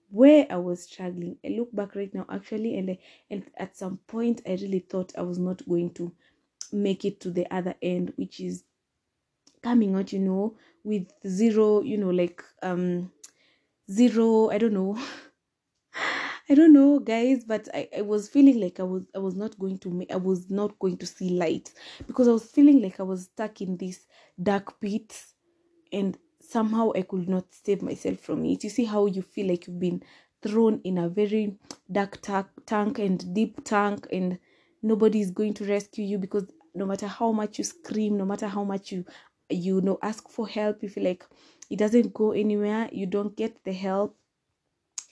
Where 0.09 0.45
i 0.50 0.57
was 0.57 0.83
struggling 0.83 1.38
i 1.45 1.50
look 1.50 1.74
back 1.74 1.95
right 1.95 2.13
now 2.13 2.25
actually 2.30 2.77
and 2.77 2.92
I, 2.92 3.00
and 3.30 3.44
at 3.57 3.77
some 3.77 3.98
point 4.07 4.42
i 4.45 4.51
really 4.51 4.80
thought 4.80 5.13
i 5.18 5.21
was 5.21 5.39
not 5.39 5.68
going 5.68 5.94
to 5.95 6.12
make 6.74 7.06
it 7.06 7.19
to 7.21 7.31
the 7.31 7.51
other 7.53 7.75
end 7.81 8.13
which 8.18 8.39
is 8.39 8.63
coming 9.62 9.95
out 9.95 10.12
you 10.12 10.19
know 10.19 10.56
with 10.83 11.07
zero 11.27 11.81
you 11.81 11.97
know 11.97 12.09
like 12.09 12.44
um 12.62 13.12
zero 13.89 14.50
i 14.50 14.57
don't 14.57 14.74
know 14.74 14.97
I 16.51 16.53
don't 16.53 16.74
know, 16.74 17.00
guys, 17.00 17.45
but 17.45 17.69
I, 17.74 17.88
I 18.00 18.01
was 18.01 18.27
feeling 18.27 18.59
like 18.59 18.81
I 18.81 18.83
was 18.83 19.03
I 19.15 19.19
was 19.19 19.36
not 19.36 19.57
going 19.57 19.77
to 19.77 20.06
I 20.12 20.18
was 20.18 20.50
not 20.50 20.77
going 20.80 20.98
to 20.98 21.06
see 21.06 21.30
light 21.30 21.71
because 22.06 22.27
I 22.27 22.33
was 22.33 22.44
feeling 22.44 22.81
like 22.81 23.00
I 23.00 23.03
was 23.03 23.24
stuck 23.24 23.62
in 23.62 23.77
this 23.77 24.06
dark 24.44 24.81
pit 24.81 25.18
and 25.94 26.18
somehow 26.42 26.92
I 26.94 27.03
could 27.03 27.30
not 27.30 27.45
save 27.51 27.81
myself 27.81 28.19
from 28.19 28.44
it. 28.44 28.65
You 28.65 28.69
see 28.69 28.83
how 28.83 29.06
you 29.06 29.21
feel 29.21 29.48
like 29.48 29.65
you've 29.65 29.80
been 29.80 30.03
thrown 30.44 30.81
in 30.83 30.98
a 30.98 31.07
very 31.07 31.56
dark 31.89 32.21
ta- 32.21 32.50
tank 32.65 33.00
and 33.00 33.33
deep 33.33 33.63
tank 33.63 34.07
and 34.12 34.38
nobody 34.83 35.21
is 35.21 35.31
going 35.31 35.54
to 35.54 35.65
rescue 35.65 36.04
you 36.04 36.18
because 36.18 36.51
no 36.75 36.86
matter 36.86 37.07
how 37.07 37.31
much 37.31 37.59
you 37.59 37.63
scream, 37.63 38.18
no 38.18 38.25
matter 38.25 38.50
how 38.50 38.65
much 38.65 38.92
you 38.92 39.06
you 39.50 39.80
know 39.80 39.97
ask 40.01 40.27
for 40.27 40.50
help, 40.50 40.83
you 40.83 40.89
feel 40.89 41.06
like 41.06 41.24
it 41.69 41.80
doesn't 41.80 42.13
go 42.13 42.33
anywhere, 42.33 42.89
you 42.92 43.06
don't 43.06 43.38
get 43.38 43.63
the 43.63 43.71
help 43.71 44.18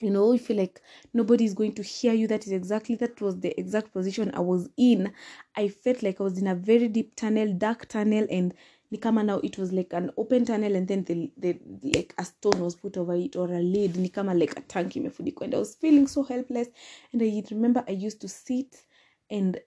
you 0.00 0.10
know 0.10 0.32
you 0.32 0.38
feel 0.38 0.56
like 0.56 0.80
nobody 1.12 1.44
is 1.44 1.54
going 1.54 1.72
to 1.74 1.82
hear 1.82 2.12
you. 2.12 2.26
That 2.26 2.46
is 2.46 2.52
exactly 2.52 2.94
that 2.96 3.20
was 3.20 3.38
the 3.40 3.58
exact 3.58 3.92
position 3.92 4.30
i 4.34 4.40
was 4.40 4.68
in. 4.76 5.12
I 5.56 5.68
felt 5.68 6.02
like 6.02 6.20
i 6.20 6.24
was 6.24 6.38
in 6.38 6.46
a 6.46 6.54
very 6.54 6.88
deep 6.88 7.14
tunnel 7.16 7.52
dark 7.54 7.86
tunnel 7.88 8.26
and 8.30 8.54
nikama 8.92 9.24
now 9.24 9.38
it 9.38 9.56
was 9.58 9.72
like 9.72 9.92
an 9.92 10.10
open 10.16 10.44
tunnel 10.44 10.74
and 10.74 10.88
then 10.88 11.04
the, 11.04 11.30
the 11.36 11.58
like 11.94 12.14
a 12.18 12.24
stone 12.24 12.60
was 12.60 12.74
put 12.74 12.96
over 12.96 13.14
it 13.14 13.36
or 13.36 13.46
a 13.52 13.60
lid. 13.60 13.94
Nikama 13.94 14.38
like 14.38 14.56
a 14.56 14.62
tank 14.62 14.94
imefunikwa 14.94 15.42
and 15.42 15.54
i 15.54 15.58
was 15.58 15.74
feeling 15.76 16.06
so 16.06 16.22
helpless. 16.22 16.68
And 17.12 17.22
i 17.22 17.42
remember 17.50 17.84
i 17.86 17.92
used 17.92 18.20
to 18.22 18.28
sit 18.28 18.84
and 19.30 19.60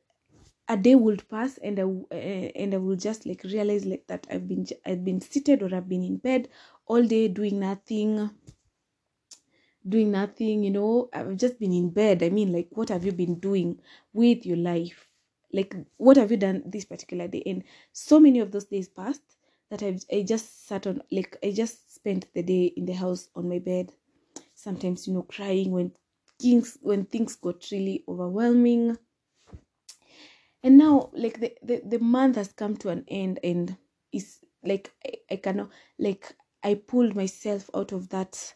a 0.69 0.77
day 0.77 0.95
would 0.95 1.27
pass 1.29 1.57
and 1.57 1.79
I 1.79 1.83
uh, 1.83 2.15
and 2.15 2.73
I 2.73 2.77
will 2.77 2.95
just 2.95 3.25
like 3.25 3.43
realize 3.43 3.85
like 3.85 4.07
that 4.07 4.25
I've 4.31 4.47
been 4.47 4.65
I've 4.85 5.03
been 5.03 5.19
seated 5.21 5.61
or 5.61 5.73
I've 5.75 5.89
been 5.89 6.03
in 6.03 6.17
bed 6.17 6.47
all 6.87 7.03
day 7.03 7.27
doing 7.27 7.59
nothing 7.59 8.29
doing 9.87 10.11
nothing, 10.11 10.63
you 10.63 10.71
know, 10.71 11.09
I've 11.13 11.35
just 11.37 11.59
been 11.59 11.73
in 11.73 11.89
bed. 11.89 12.23
I 12.23 12.29
mean, 12.29 12.51
like, 12.51 12.67
what 12.71 12.89
have 12.89 13.05
you 13.05 13.11
been 13.11 13.39
doing 13.39 13.79
with 14.13 14.45
your 14.45 14.57
life? 14.57 15.07
Like, 15.51 15.75
what 15.97 16.17
have 16.17 16.31
you 16.31 16.37
done 16.37 16.63
this 16.65 16.85
particular 16.85 17.27
day? 17.27 17.43
And 17.45 17.63
so 17.91 18.19
many 18.19 18.39
of 18.39 18.51
those 18.51 18.65
days 18.65 18.87
passed 18.87 19.21
that 19.69 19.83
I've, 19.83 20.03
I 20.11 20.23
just 20.23 20.67
sat 20.67 20.87
on, 20.87 21.01
like, 21.11 21.37
I 21.43 21.51
just 21.51 21.93
spent 21.93 22.27
the 22.33 22.43
day 22.43 22.65
in 22.65 22.85
the 22.85 22.93
house 22.93 23.29
on 23.35 23.49
my 23.49 23.59
bed. 23.59 23.91
Sometimes, 24.55 25.07
you 25.07 25.13
know, 25.13 25.23
crying 25.23 25.71
when 25.71 25.91
things, 26.41 26.77
when 26.81 27.05
things 27.05 27.35
got 27.35 27.65
really 27.71 28.03
overwhelming. 28.07 28.97
And 30.63 30.77
now, 30.77 31.09
like, 31.13 31.39
the, 31.39 31.53
the, 31.61 31.81
the 31.85 31.99
month 31.99 32.37
has 32.37 32.53
come 32.53 32.77
to 32.77 32.89
an 32.89 33.03
end 33.07 33.39
and 33.43 33.75
it's 34.11 34.39
like, 34.63 34.91
I, 35.05 35.11
I 35.31 35.35
cannot, 35.35 35.69
like, 35.99 36.33
I 36.63 36.75
pulled 36.75 37.15
myself 37.15 37.69
out 37.75 37.91
of 37.91 38.09
that 38.09 38.53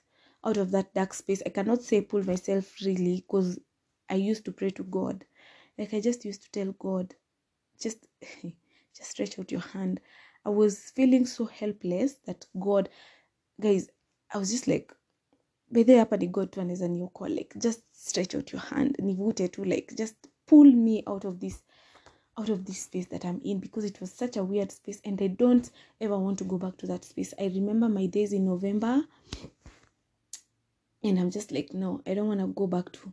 out 0.48 0.58
of 0.58 0.72
that 0.72 0.94
dark 0.94 1.13
space. 1.13 1.44
I 1.46 1.50
cannot 1.50 1.84
say 1.84 2.01
pull 2.01 2.24
myself 2.24 2.75
really 2.84 3.18
because 3.27 3.60
I 4.10 4.16
used 4.16 4.46
to 4.46 4.51
pray 4.51 4.70
to 4.72 4.84
God. 4.84 5.25
Like 5.77 5.94
I 5.94 6.00
just 6.00 6.25
used 6.25 6.44
to 6.44 6.51
tell 6.51 6.74
God, 6.80 7.13
just 7.80 8.08
just 8.98 9.12
stretch 9.12 9.38
out 9.38 9.51
your 9.51 9.62
hand. 9.62 10.00
I 10.46 10.50
was 10.50 10.92
feeling 10.96 11.25
so 11.25 11.46
helpless 11.46 12.16
that 12.25 12.46
God, 12.60 12.89
guys, 13.60 13.89
I 14.34 14.38
was 14.38 14.50
just 14.50 14.68
like, 14.68 14.92
bedhe 15.72 15.98
hapa 15.98 16.18
ni 16.18 16.27
God 16.27 16.51
tu 16.51 16.62
anaweza 16.62 16.88
niokoa 16.88 17.30
like 17.30 17.60
just 17.60 17.82
stretch 17.92 18.36
out 18.36 18.54
your 18.54 18.62
hand 18.62 18.96
nivute 19.00 19.48
tu 19.48 19.66
like 19.66 19.96
just 19.96 20.16
pull 20.46 20.72
me 20.72 21.04
out 21.06 21.25
of 21.25 21.39
this 21.39 21.63
out 22.38 22.50
of 22.50 22.63
this 22.66 22.84
space 22.84 23.10
that 23.10 23.25
I'm 23.25 23.42
in 23.44 23.60
because 23.60 23.84
it 23.84 24.00
was 24.00 24.12
such 24.12 24.38
a 24.38 24.44
weird 24.44 24.72
space 24.72 25.01
and 25.04 25.22
I 25.22 25.27
don't 25.27 25.70
ever 26.00 26.18
want 26.18 26.38
to 26.39 26.44
go 26.46 26.58
back 26.58 26.77
to 26.77 26.88
that 26.88 27.04
space. 27.04 27.34
I 27.39 27.46
remember 27.46 27.89
my 27.89 28.06
days 28.06 28.32
in 28.32 28.46
November 28.46 29.04
and 31.08 31.20
i'm 31.20 31.32
just 31.32 31.52
like 31.52 31.74
no 31.74 32.02
i 32.08 32.14
don't 32.14 32.28
want 32.28 32.40
to 32.40 32.48
go 32.48 32.68
back 32.68 32.92
to 32.92 33.12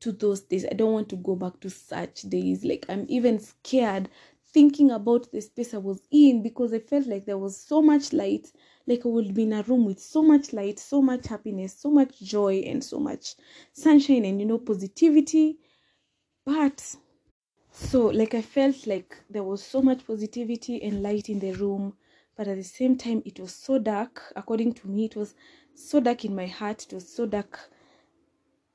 to 0.00 0.12
those 0.12 0.40
days. 0.40 0.64
I 0.64 0.74
don't 0.74 0.94
want 0.94 1.10
to 1.10 1.16
go 1.16 1.36
back 1.36 1.60
to 1.60 1.70
such 1.70 2.22
days. 2.22 2.64
Like 2.64 2.86
i'm 2.88 3.06
even 3.08 3.38
scared 3.38 4.08
thinking 4.52 4.90
about 4.90 5.30
the 5.30 5.40
space 5.40 5.74
i 5.74 5.78
was 5.78 6.00
in 6.10 6.42
because 6.42 6.72
i 6.72 6.78
felt 6.80 7.06
like 7.06 7.24
there 7.24 7.38
was 7.38 7.56
so 7.56 7.80
much 7.80 8.12
light. 8.12 8.50
Like 8.86 9.04
i 9.04 9.08
would 9.08 9.34
be 9.34 9.44
in 9.44 9.52
a 9.52 9.62
room 9.62 9.84
with 9.84 10.00
so 10.00 10.22
much 10.22 10.52
light 10.52 10.78
so 10.78 11.00
much 11.02 11.26
happiness 11.28 11.78
so 11.78 11.90
much 11.90 12.18
joy 12.20 12.56
and 12.66 12.82
so 12.82 12.98
much 12.98 13.34
sunshine 13.72 14.24
and 14.24 14.40
you 14.40 14.46
know 14.46 14.58
positivity. 14.58 15.58
But 16.44 16.96
so 17.72 18.06
like 18.06 18.34
i 18.34 18.42
felt 18.42 18.86
like 18.86 19.16
there 19.30 19.44
was 19.44 19.62
so 19.62 19.80
much 19.80 20.06
positivity 20.06 20.82
and 20.82 21.02
light 21.02 21.28
in 21.28 21.38
the 21.38 21.52
room 21.52 21.94
but 22.36 22.48
at 22.48 22.56
the 22.56 22.64
same 22.64 22.96
time 22.96 23.22
it 23.26 23.38
was 23.38 23.54
so 23.54 23.78
dark. 23.78 24.32
According 24.34 24.72
to 24.74 24.88
me 24.88 25.04
it 25.04 25.14
was 25.16 25.34
so 25.74 26.00
dark 26.00 26.24
in 26.24 26.34
my 26.34 26.46
heart 26.46 26.84
it 26.86 26.92
was 26.92 27.08
so 27.12 27.26
dark 27.26 27.58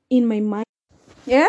in 0.09 0.27
my 0.27 0.39
mind. 0.39 0.65
Yeah? 1.25 1.47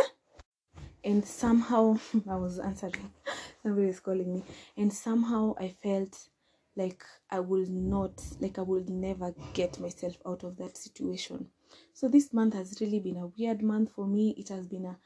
And 1.05 1.25
somehow 1.25 1.99
i 2.29 2.37
was 2.37 2.59
answering. 2.59 3.13
Somebody 3.63 3.89
is 3.89 4.01
calling 4.01 4.33
me. 4.33 4.43
And 4.77 4.93
somehow 4.93 5.55
i 5.59 5.69
felt 5.69 6.29
like 6.77 7.05
i 7.31 7.41
will 7.41 7.67
not 7.67 8.23
like 8.41 8.59
i 8.59 8.63
will 8.63 8.85
never 8.89 9.35
get 9.55 9.79
myself 9.81 10.17
out 10.27 10.45
of 10.45 10.57
that 10.59 10.77
situation. 10.77 11.51
So 11.93 12.09
this 12.09 12.33
month 12.33 12.55
has 12.55 12.79
really 12.81 13.01
been 13.01 13.17
a 13.17 13.29
weird 13.29 13.63
month 13.63 13.93
for 13.93 14.07
me. 14.07 14.35
It 14.39 14.49
has 14.51 14.67
been 14.67 14.85
a, 14.87 14.99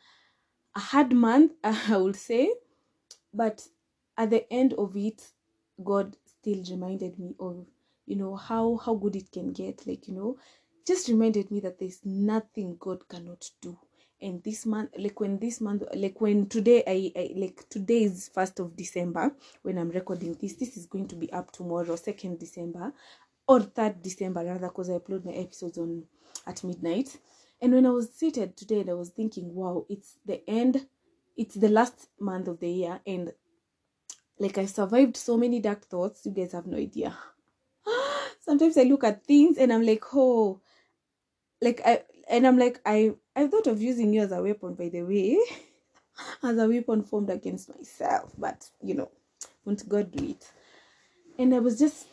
a 0.76 0.80
hard 0.80 1.12
month 1.12 1.52
i 1.64 1.96
would 1.96 2.16
say. 2.16 2.54
But 3.32 3.68
at 4.16 4.30
the 4.30 4.50
end 4.52 4.74
of 4.74 4.96
it 4.96 5.32
god 5.82 6.16
still 6.26 6.62
reminded 6.70 7.18
me 7.18 7.34
of 7.40 7.66
you 8.10 8.16
know 8.16 8.34
how 8.34 8.76
how 8.84 8.94
good 8.94 9.14
it 9.14 9.30
can 9.30 9.52
get 9.52 9.86
like 9.86 10.08
you 10.08 10.14
know 10.14 10.36
just 10.86 11.08
reminded 11.08 11.48
me 11.52 11.60
that 11.60 11.78
there's 11.78 12.00
nothing 12.04 12.76
god 12.80 13.08
cannot 13.08 13.48
do. 13.62 13.78
And 14.22 14.42
this 14.42 14.66
month 14.66 14.90
like 14.98 15.18
when 15.20 15.38
this 15.38 15.60
month 15.60 15.84
like 15.94 16.20
when 16.20 16.46
today 16.46 16.82
I, 16.86 17.12
I 17.16 17.30
like 17.36 17.64
today 17.70 18.02
is 18.02 18.28
first 18.34 18.60
of 18.60 18.76
december 18.76 19.34
when 19.62 19.78
i'm 19.78 19.88
recording 19.88 20.36
this 20.38 20.56
this 20.56 20.76
is 20.76 20.84
going 20.84 21.08
to 21.08 21.16
be 21.16 21.32
up 21.32 21.52
tomorrow 21.52 21.96
second 21.96 22.38
december 22.38 22.92
or 23.48 23.60
third 23.60 24.02
december 24.02 24.44
rather 24.44 24.68
because 24.68 24.90
i 24.90 24.94
upload 24.94 25.24
my 25.24 25.32
episodes 25.32 25.78
on 25.78 26.02
at 26.46 26.62
midnight. 26.64 27.16
And 27.62 27.72
when 27.72 27.86
i 27.86 27.90
was 27.90 28.12
seated 28.12 28.58
today 28.58 28.80
and 28.80 28.90
i 28.90 28.94
was 28.94 29.08
thinking 29.08 29.54
wow 29.54 29.86
it's 29.88 30.18
the 30.26 30.42
end 30.50 30.86
it's 31.36 31.54
the 31.54 31.70
last 31.70 32.08
month 32.18 32.48
of 32.48 32.60
the 32.60 32.70
year 32.70 33.00
and 33.06 33.32
like 34.38 34.58
i 34.58 34.66
survived 34.66 35.16
so 35.16 35.38
many 35.38 35.60
dark 35.60 35.86
thoughts 35.86 36.26
you 36.26 36.32
guys 36.32 36.52
have 36.52 36.66
no 36.66 36.76
idea 36.76 37.16
sometimes 38.50 38.76
i 38.76 38.82
look 38.82 39.04
at 39.04 39.24
things 39.26 39.58
and 39.58 39.72
i'm 39.72 39.86
like 39.86 40.02
oh 40.12 40.60
like 41.62 41.80
i 41.84 42.02
and 42.28 42.44
i'm 42.44 42.58
like 42.58 42.80
i 42.84 43.12
i 43.36 43.46
thought 43.46 43.68
of 43.68 43.80
using 43.80 44.12
you 44.12 44.20
as 44.20 44.32
a 44.32 44.42
weapon 44.42 44.74
by 44.74 44.88
the 44.88 45.02
way 45.02 45.38
as 46.42 46.58
a 46.58 46.66
weapon 46.68 47.00
formed 47.00 47.30
against 47.30 47.68
myself 47.68 48.32
but 48.36 48.68
you 48.82 48.92
know 48.94 49.08
won't 49.64 49.88
god 49.88 50.10
do 50.10 50.30
it? 50.30 50.50
And 51.38 51.54
i 51.54 51.60
was 51.60 51.78
just 51.78 52.08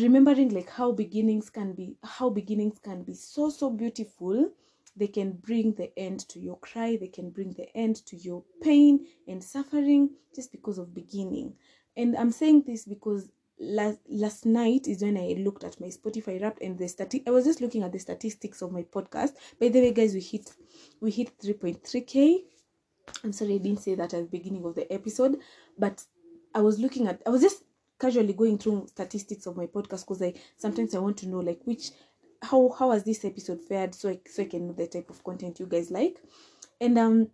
remembering 0.00 0.50
like 0.54 0.70
how 0.70 0.92
beginnings 0.92 1.50
can 1.50 1.72
be 1.72 1.96
how 2.04 2.30
beginnings 2.30 2.78
can 2.78 3.02
be 3.02 3.14
so 3.14 3.50
so 3.50 3.68
beautiful. 3.68 4.50
They 4.96 5.08
can 5.08 5.32
bring 5.32 5.74
the 5.74 5.96
end 5.98 6.20
to 6.28 6.38
your 6.38 6.58
cry 6.58 6.96
they 7.00 7.08
can 7.08 7.30
bring 7.30 7.52
the 7.54 7.74
end 7.76 7.96
to 8.06 8.16
your 8.16 8.44
pain 8.62 9.06
and 9.26 9.42
suffering 9.42 10.10
just 10.36 10.52
because 10.52 10.78
of 10.78 10.94
beginning. 10.94 11.54
And 11.96 12.16
i'm 12.16 12.30
saying 12.30 12.62
this 12.66 12.84
because 12.84 13.28
last 13.60 13.98
last 14.08 14.46
night 14.46 14.88
is 14.88 15.02
when 15.02 15.18
i 15.18 15.34
looked 15.38 15.64
at 15.64 15.78
my 15.80 15.88
spotify 15.88 16.40
wrapped 16.40 16.62
and 16.62 16.78
the 16.78 16.84
stati- 16.84 17.22
i 17.26 17.30
was 17.30 17.44
just 17.44 17.60
looking 17.60 17.82
at 17.82 17.92
the 17.92 17.98
statistics 17.98 18.62
of 18.62 18.72
my 18.72 18.82
podcast. 18.82 19.34
By 19.60 19.68
the 19.68 19.80
way 19.80 19.92
guys 19.92 20.14
we 20.14 20.20
hit 20.20 20.50
we 21.00 21.10
hit 21.10 21.38
3.3k 21.38 22.38
i'm 23.24 23.32
sorry 23.32 23.56
i 23.56 23.58
didn't 23.58 23.80
say 23.80 23.94
that 23.94 24.14
at 24.14 24.22
the 24.22 24.38
beginning 24.38 24.64
of 24.64 24.74
the 24.74 24.90
episode 24.92 25.36
but 25.78 26.02
i 26.54 26.60
was 26.60 26.78
looking 26.78 27.06
at 27.06 27.20
i 27.26 27.30
was 27.30 27.42
just 27.42 27.64
casually 28.00 28.32
going 28.32 28.56
through 28.56 28.86
statistics 28.86 29.46
of 29.46 29.56
my 29.56 29.66
podcast 29.66 30.06
because 30.06 30.22
i 30.22 30.32
sometimes 30.56 30.94
i 30.94 30.98
want 30.98 31.16
to 31.18 31.28
know 31.28 31.40
like 31.40 31.60
which 31.64 31.90
how 32.42 32.74
how 32.78 32.90
has 32.90 33.04
this 33.04 33.24
episode 33.24 33.60
fared 33.60 33.94
so 33.94 34.08
I, 34.08 34.20
so 34.26 34.42
I 34.42 34.46
can 34.46 34.66
know 34.66 34.72
the 34.72 34.86
type 34.86 35.10
of 35.10 35.22
content 35.22 35.60
you 35.60 35.66
guys 35.66 35.90
like? 35.90 36.22
And 36.80 36.98
um 36.98 37.28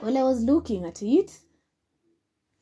while 0.00 0.18
i 0.18 0.22
was 0.22 0.42
looking 0.42 0.84
at 0.84 1.02
it 1.02 1.30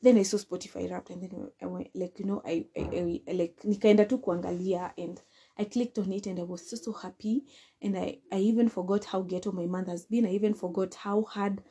then 0.03 0.17
i 0.17 0.23
saw 0.23 0.37
spotify 0.37 0.89
wrapped 0.91 1.09
and 1.09 1.21
then 1.23 1.49
i 1.61 1.65
went 1.65 1.87
like 1.95 2.19
you 2.19 2.25
know 2.25 2.41
i, 2.45 2.65
I, 2.77 3.21
I 3.27 3.31
like 3.33 3.55
nikaenda 3.63 4.05
tu 4.05 4.17
kuangalia 4.17 4.91
and 4.97 5.21
i 5.57 5.65
clicked 5.65 5.97
on 5.99 6.11
it 6.11 6.27
and 6.27 6.39
i 6.39 6.43
was 6.43 6.69
so 6.69 6.75
so 6.75 6.91
happy. 6.91 7.43
And 7.81 7.97
i 7.97 8.19
i 8.31 8.39
even 8.39 8.69
forgot 8.69 9.05
how 9.05 9.21
ghetto 9.21 9.51
my 9.51 9.65
month 9.65 9.87
has 9.87 10.05
been. 10.05 10.25
I 10.25 10.31
even 10.31 10.53
forgot 10.53 10.95
how 10.95 11.23
hard 11.23 11.61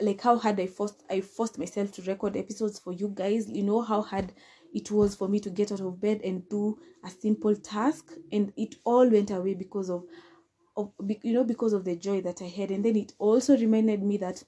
like 0.00 0.20
how 0.20 0.36
hard 0.38 0.60
i 0.60 0.66
forced 0.66 1.02
i 1.10 1.20
forced 1.20 1.58
myself 1.58 1.92
to 1.92 2.02
record 2.02 2.36
episodes 2.36 2.78
for 2.78 2.92
you 2.92 3.08
guys. 3.08 3.48
You 3.48 3.62
know 3.62 3.80
how 3.82 4.02
hard 4.02 4.32
it 4.74 4.90
was 4.90 5.14
for 5.14 5.28
me 5.28 5.40
to 5.40 5.50
get 5.50 5.72
out 5.72 5.80
of 5.80 6.00
bed 6.00 6.20
and 6.22 6.48
do 6.48 6.78
a 7.04 7.10
simple 7.10 7.54
task? 7.56 8.12
And 8.32 8.52
it 8.56 8.76
all 8.84 9.08
went 9.08 9.30
away 9.30 9.54
because 9.54 9.90
of 9.90 10.04
of 10.76 10.92
you 11.22 11.32
know 11.32 11.44
because 11.44 11.72
of 11.72 11.84
the 11.84 11.96
joy 11.96 12.20
that 12.22 12.42
i 12.42 12.46
had. 12.48 12.70
And 12.70 12.84
then 12.84 12.96
it 12.96 13.12
also 13.18 13.56
reminded 13.56 14.02
me 14.02 14.18
that 14.18 14.42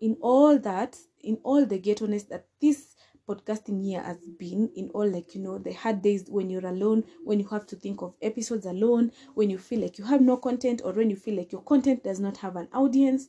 in 0.00 0.16
all 0.20 0.58
that 0.58 0.96
in 1.28 1.38
all 1.44 1.66
the 1.66 1.78
ghettoness 1.78 2.24
that 2.24 2.46
this 2.60 2.96
podcasting 3.28 3.84
year 3.86 4.02
has 4.02 4.16
been 4.38 4.70
in 4.74 4.88
all 4.94 5.06
like 5.06 5.34
you 5.34 5.42
know 5.42 5.58
the 5.58 5.72
hard 5.72 6.00
days 6.00 6.24
when 6.28 6.48
you're 6.48 6.66
alone 6.66 7.04
when 7.24 7.38
you 7.38 7.46
have 7.46 7.66
to 7.66 7.76
think 7.76 8.00
of 8.00 8.14
episodes 8.22 8.64
alone 8.64 9.12
when 9.34 9.50
you 9.50 9.58
feel 9.58 9.80
like 9.80 9.98
you 9.98 10.04
have 10.04 10.22
no 10.22 10.38
content 10.38 10.80
or 10.82 10.92
when 10.92 11.10
you 11.10 11.16
feel 11.16 11.36
like 11.36 11.52
your 11.52 11.60
content 11.62 12.02
does 12.02 12.18
not 12.18 12.38
have 12.38 12.56
an 12.56 12.66
audience 12.72 13.28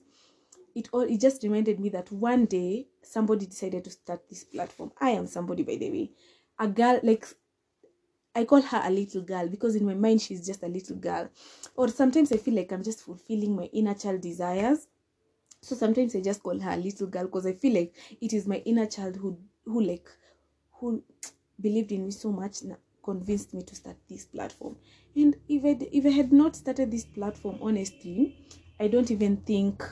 it 0.73 0.87
all 0.93 1.01
it 1.01 1.19
just 1.19 1.43
reminded 1.43 1.81
me 1.81 1.89
that 1.89 2.09
one 2.13 2.45
day 2.45 2.87
somebody 3.03 3.45
decided 3.45 3.83
to 3.83 3.89
start 3.91 4.21
this 4.29 4.45
platform 4.45 4.89
i 5.01 5.09
am 5.09 5.27
somebody 5.27 5.63
by 5.63 5.75
the 5.75 5.91
way 5.91 6.09
a 6.59 6.67
girl 6.67 6.99
like 7.03 7.27
I 8.35 8.45
call 8.45 8.61
her 8.61 8.81
a 8.85 8.91
little 8.91 9.23
girl 9.23 9.49
because 9.49 9.75
in 9.75 9.85
my 9.85 9.95
mind 9.95 10.21
she's 10.21 10.45
just 10.45 10.63
a 10.63 10.67
little 10.67 10.95
girl. 10.95 11.29
Or 11.75 11.87
sometimes 11.89 12.31
I 12.31 12.37
feel 12.37 12.53
like 12.53 12.71
I'm 12.71 12.83
just 12.83 13.01
fulfilling 13.01 13.55
my 13.55 13.63
inner 13.73 13.95
child 13.95 14.21
desires. 14.21 14.87
So 15.61 15.75
sometimes 15.75 16.15
I 16.15 16.21
just 16.21 16.43
call 16.43 16.59
her 16.59 16.71
a 16.71 16.77
little 16.77 17.07
girl 17.07 17.25
because 17.25 17.45
I 17.45 17.53
feel 17.53 17.73
like 17.73 17.95
it 18.21 18.33
is 18.33 18.47
my 18.47 18.57
inner 18.65 18.85
child 18.87 19.15
who 19.17 19.37
who 19.65 19.81
like 19.81 20.09
who 20.73 21.03
believed 21.61 21.91
in 21.91 22.05
me 22.05 22.11
so 22.11 22.31
much 22.31 22.59
convinced 23.03 23.53
me 23.53 23.61
to 23.63 23.75
start 23.75 23.97
this 24.09 24.25
platform. 24.25 24.77
And 25.15 25.35
if 25.47 25.63
I 25.65 25.77
if 25.91 26.05
I 26.05 26.09
had 26.09 26.31
not 26.33 26.55
started 26.55 26.91
this 26.91 27.05
platform 27.05 27.59
honestly, 27.61 28.35
I 28.79 28.87
don't 28.87 29.11
even 29.11 29.37
think 29.37 29.83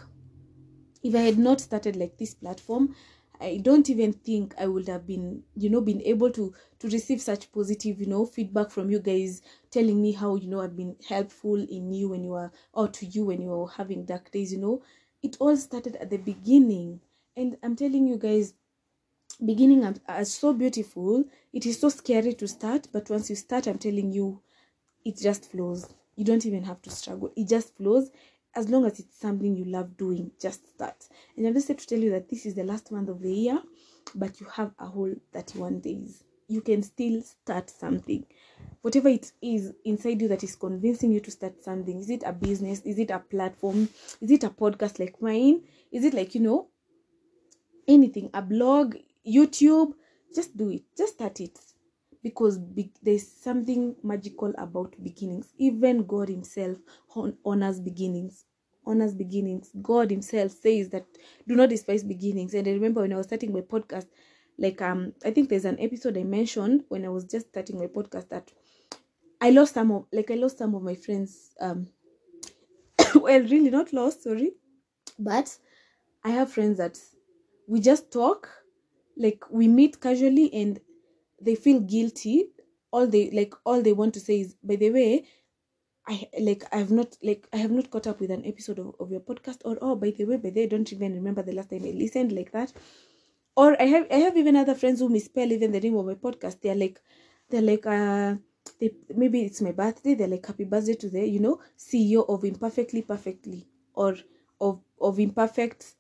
if 1.04 1.16
I 1.16 1.20
had 1.20 1.38
not 1.38 1.62
started 1.62 1.96
like 1.96 2.18
this 2.18 2.34
platform, 2.34 2.96
I 3.40 3.58
don't 3.58 3.88
even 3.90 4.14
think 4.14 4.56
I 4.58 4.66
would 4.68 4.88
have 4.88 5.06
been, 5.06 5.44
you 5.56 5.70
know, 5.70 5.82
been 5.82 6.02
able 6.02 6.32
to 6.32 6.54
to 6.80 6.88
receive 6.90 7.22
such 7.22 7.52
positive, 7.52 8.00
you 8.00 8.08
know, 8.08 8.26
feedback 8.26 8.72
from 8.72 8.90
you 8.90 9.00
guys 9.00 9.42
telling 9.70 10.02
me 10.02 10.12
how, 10.14 10.36
you 10.36 10.48
know, 10.48 10.62
I've 10.62 10.76
been 10.76 10.96
helpful 11.08 11.56
in 11.56 11.92
you 11.94 12.10
when 12.10 12.24
you 12.24 12.34
are 12.34 12.52
or 12.74 12.88
to 12.88 13.06
you 13.06 13.26
when 13.26 13.42
you 13.42 13.54
are 13.54 13.68
having 13.68 14.06
dark 14.06 14.32
days, 14.32 14.52
you 14.52 14.58
know. 14.60 14.82
It 15.24 15.38
all 15.40 15.58
started 15.58 15.96
at 15.98 16.10
the 16.10 16.18
beginning. 16.18 17.02
And 17.36 17.58
I'm 17.64 17.76
telling 17.76 18.08
you 18.08 18.18
guys, 18.18 18.54
beginning 19.44 19.84
are, 19.84 19.96
are 20.08 20.22
uh, 20.22 20.24
so 20.24 20.54
beautiful. 20.54 21.24
It 21.54 21.66
is 21.66 21.80
so 21.80 21.90
scary 21.90 22.34
to 22.34 22.48
start, 22.48 22.88
but 22.92 23.10
once 23.10 23.30
you 23.30 23.36
start, 23.36 23.68
I'm 23.68 23.78
telling 23.78 24.12
you, 24.12 24.42
it 25.06 25.18
just 25.18 25.52
flows. 25.52 25.88
You 26.16 26.26
don't 26.26 26.46
even 26.46 26.64
have 26.64 26.82
to 26.84 26.90
struggle. 26.90 27.32
It 27.36 27.48
just 27.48 27.76
flows 27.78 28.10
as 28.56 28.70
long 28.70 28.86
as 28.86 29.00
it's 29.00 29.20
something 29.20 29.56
you 29.56 29.66
love 29.66 29.96
doing, 29.98 30.32
just 30.42 30.68
start. 30.68 31.08
And 31.36 31.46
I'm 31.46 31.54
just 31.54 31.68
here 31.68 31.76
to 31.76 31.88
tell 31.88 32.00
you 32.00 32.10
that 32.12 32.28
this 32.28 32.46
is 32.46 32.56
the 32.56 32.64
last 32.64 32.92
month 32.92 33.10
of 33.10 33.22
the 33.22 33.32
year, 33.32 33.62
but 34.16 34.40
you 34.40 34.48
have 34.48 34.72
a 34.80 34.88
whole 34.88 35.14
31 35.32 35.80
days. 35.80 36.24
You 36.48 36.62
can 36.62 36.84
still 36.84 37.22
start 37.22 37.70
something. 37.70 38.26
Whatever 38.82 39.10
it 39.10 39.32
is 39.42 39.74
inside 39.86 40.22
you 40.22 40.28
that 40.30 40.44
is 40.44 40.56
convincing 40.56 41.12
you 41.12 41.20
to 41.22 41.32
start 41.32 41.64
something. 41.64 42.00
Is 42.00 42.10
it 42.10 42.24
a 42.26 42.32
business? 42.34 42.82
Is 42.82 43.00
it 43.00 43.12
a 43.12 43.20
platform? 43.20 43.90
Is 44.22 44.32
it 44.32 44.44
a 44.44 44.50
podcast 44.50 45.00
like 45.00 45.22
mine? 45.22 45.64
Is 45.92 46.04
it 46.06 46.14
like, 46.14 46.36
you 46.36 46.42
know, 46.42 46.70
anything, 47.88 48.30
a 48.34 48.42
blog, 48.42 48.96
YouTube? 49.26 49.94
Just 50.34 50.56
do 50.58 50.70
it. 50.70 50.84
Just 50.98 51.14
start 51.14 51.40
it 51.40 51.58
because 52.24 52.58
be- 52.58 52.92
there's 53.02 53.28
something 53.28 53.96
magical 54.04 54.54
about 54.58 54.96
beginnings. 55.02 55.54
Even 55.58 56.04
God 56.06 56.30
Himself 56.30 56.78
hon- 57.10 57.38
honors 57.46 57.80
beginnings. 57.80 58.46
Honors 58.86 59.14
beginnings. 59.14 59.72
God 59.82 60.12
Himself 60.12 60.52
says 60.52 60.90
that 60.90 61.06
do 61.48 61.56
not 61.56 61.70
despise 61.70 62.04
beginnings. 62.04 62.54
And 62.54 62.68
I 62.68 62.72
remember 62.72 63.02
when 63.02 63.14
I 63.14 63.18
was 63.18 63.28
starting 63.28 63.54
my 63.54 63.62
podcast, 63.62 64.08
like 64.58 64.82
um, 64.82 65.14
I 65.26 65.32
think 65.32 65.50
there's 65.50 65.66
an 65.66 65.80
episode 65.80 66.18
I 66.18 66.24
mentioned 66.24 66.84
when 66.90 67.06
I 67.06 67.10
was 67.10 67.26
just 67.26 67.50
starting 67.50 67.80
my 67.80 67.88
podcast 67.88 68.30
that 68.30 68.52
I 69.40 69.52
lost 69.52 69.76
some 69.76 69.92
of 69.92 70.06
like 70.12 70.32
I 70.32 70.36
lost 70.36 70.58
some 70.58 70.76
of 70.76 70.82
my 70.82 70.96
friends. 70.96 71.56
Um, 71.62 71.88
well, 73.16 73.42
really 73.42 73.70
not 73.70 73.94
lost, 73.94 74.24
sorry, 74.24 74.54
but 75.20 75.56
I 76.24 76.30
have 76.32 76.52
friends 76.52 76.78
that 76.78 77.00
we 77.68 77.80
just 77.80 78.12
talk, 78.12 78.50
like 79.16 79.44
we 79.52 79.68
meet 79.68 80.02
casually 80.02 80.54
and 80.54 80.80
they 81.42 81.56
feel 81.56 81.80
guilty 81.80 82.50
all 82.92 83.08
they 83.08 83.30
like 83.32 83.54
all 83.66 83.82
they 83.82 83.94
want 83.94 84.14
to 84.14 84.20
say 84.20 84.40
is 84.42 84.56
by 84.64 84.76
the 84.76 84.90
way 84.90 85.26
i 86.08 86.28
like 86.40 86.64
i 86.72 86.78
have 86.78 86.92
not 86.92 87.18
like 87.22 87.48
i 87.54 87.58
have 87.58 87.72
not 87.72 87.90
caught 87.92 88.08
up 88.08 88.20
with 88.20 88.32
an 88.32 88.46
episode 88.46 88.80
of, 88.80 88.96
of 89.00 89.12
your 89.12 89.20
podcast 89.20 89.60
or 89.66 89.78
oh 89.82 89.96
by 89.96 90.12
the 90.12 90.26
way 90.26 90.38
by 90.38 90.50
the 90.50 90.62
way 90.62 90.64
I 90.64 90.68
don't 90.68 90.92
even 90.94 91.14
remember 91.14 91.42
the 91.44 91.52
last 91.54 91.70
time 91.70 91.84
i 91.84 91.92
listened 91.92 92.32
like 92.32 92.52
that 92.54 92.72
or 93.62 93.70
i 93.82 93.86
have 93.94 94.06
i 94.12 94.18
have 94.26 94.38
even 94.38 94.56
other 94.56 94.76
friends 94.76 95.00
who 95.00 95.10
misspell 95.10 95.52
even 95.52 95.72
the 95.72 95.80
name 95.80 95.96
of 95.98 96.06
my 96.06 96.14
podcast. 96.16 96.62
They're 96.62 96.76
like 96.76 97.02
they're 97.50 97.62
like 97.72 97.86
uh 97.86 98.36
they 98.80 98.92
maybe 99.16 99.44
it's 99.44 99.62
my 99.62 99.72
birthday. 99.72 100.14
They're 100.16 100.28
like 100.36 100.46
happy 100.46 100.64
birthday 100.66 100.96
to 100.96 101.10
the 101.10 101.28
you 101.28 101.40
know 101.40 101.60
ceo 101.78 102.26
of 102.30 102.44
imperfectly 102.46 103.02
perfectly 103.02 103.68
or 103.94 104.16
of 104.62 104.82
of 105.02 105.20
imperfect 105.20 105.96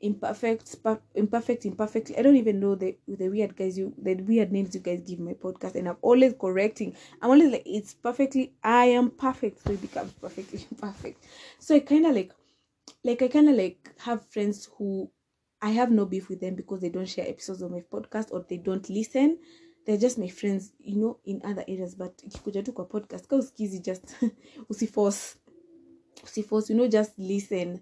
imperfect 0.00 0.82
per- 0.82 1.00
imperfect. 1.14 1.64
Imperfectly 1.64 2.18
i 2.18 2.22
don't 2.22 2.36
even 2.36 2.58
know 2.60 2.74
the 2.74 2.96
the 3.06 3.28
weird 3.28 3.54
guys 3.56 3.78
you 3.78 3.94
the 3.98 4.14
weird 4.16 4.50
names 4.50 4.74
you 4.74 4.80
guys 4.80 5.00
give 5.06 5.20
my 5.20 5.34
podcast 5.34 5.74
and 5.76 5.88
i'm 5.88 5.96
always 6.02 6.34
correcting. 6.40 6.94
I'm 7.20 7.30
always 7.30 7.52
like 7.52 7.62
it's 7.66 7.94
perfectly 7.94 8.54
i 8.64 8.86
am 8.86 9.10
perfect. 9.10 9.60
So 9.62 9.72
it 9.72 9.80
becomes 9.82 10.12
perfectly 10.12 10.66
imperfect. 10.70 11.22
So 11.58 11.76
i 11.76 11.80
kind 11.80 12.06
of 12.06 12.14
like 12.14 12.32
like 13.04 13.22
i 13.22 13.28
kind 13.28 13.48
of 13.48 13.56
like 13.56 13.90
have 14.00 14.24
friends 14.26 14.68
who 14.76 15.10
I 15.62 15.70
have 15.70 15.92
no 15.92 16.04
beef 16.06 16.28
with 16.28 16.40
them 16.40 16.56
because 16.56 16.80
they 16.80 16.88
don't 16.88 17.08
share 17.08 17.28
episodes 17.28 17.62
of 17.62 17.70
my 17.70 17.82
podcast 17.92 18.32
or 18.32 18.44
they 18.48 18.56
don't 18.56 18.88
listen. 18.90 19.38
They're 19.86 19.96
just 19.96 20.18
my 20.18 20.28
friends, 20.28 20.72
you 20.80 20.96
know, 20.96 21.18
in 21.24 21.40
other 21.44 21.64
areas. 21.68 21.94
But 21.94 22.18
ikikuja 22.22 22.64
tu 22.64 22.72
kwa 22.72 22.84
podcast, 22.84 23.28
ka 23.28 23.36
usikizi 23.36 23.78
just 23.78 24.04
usiforce. 24.70 25.36
Usiforce, 26.24 26.70
you 26.72 26.76
know, 26.76 26.88
just 26.88 27.18
listen. 27.18 27.80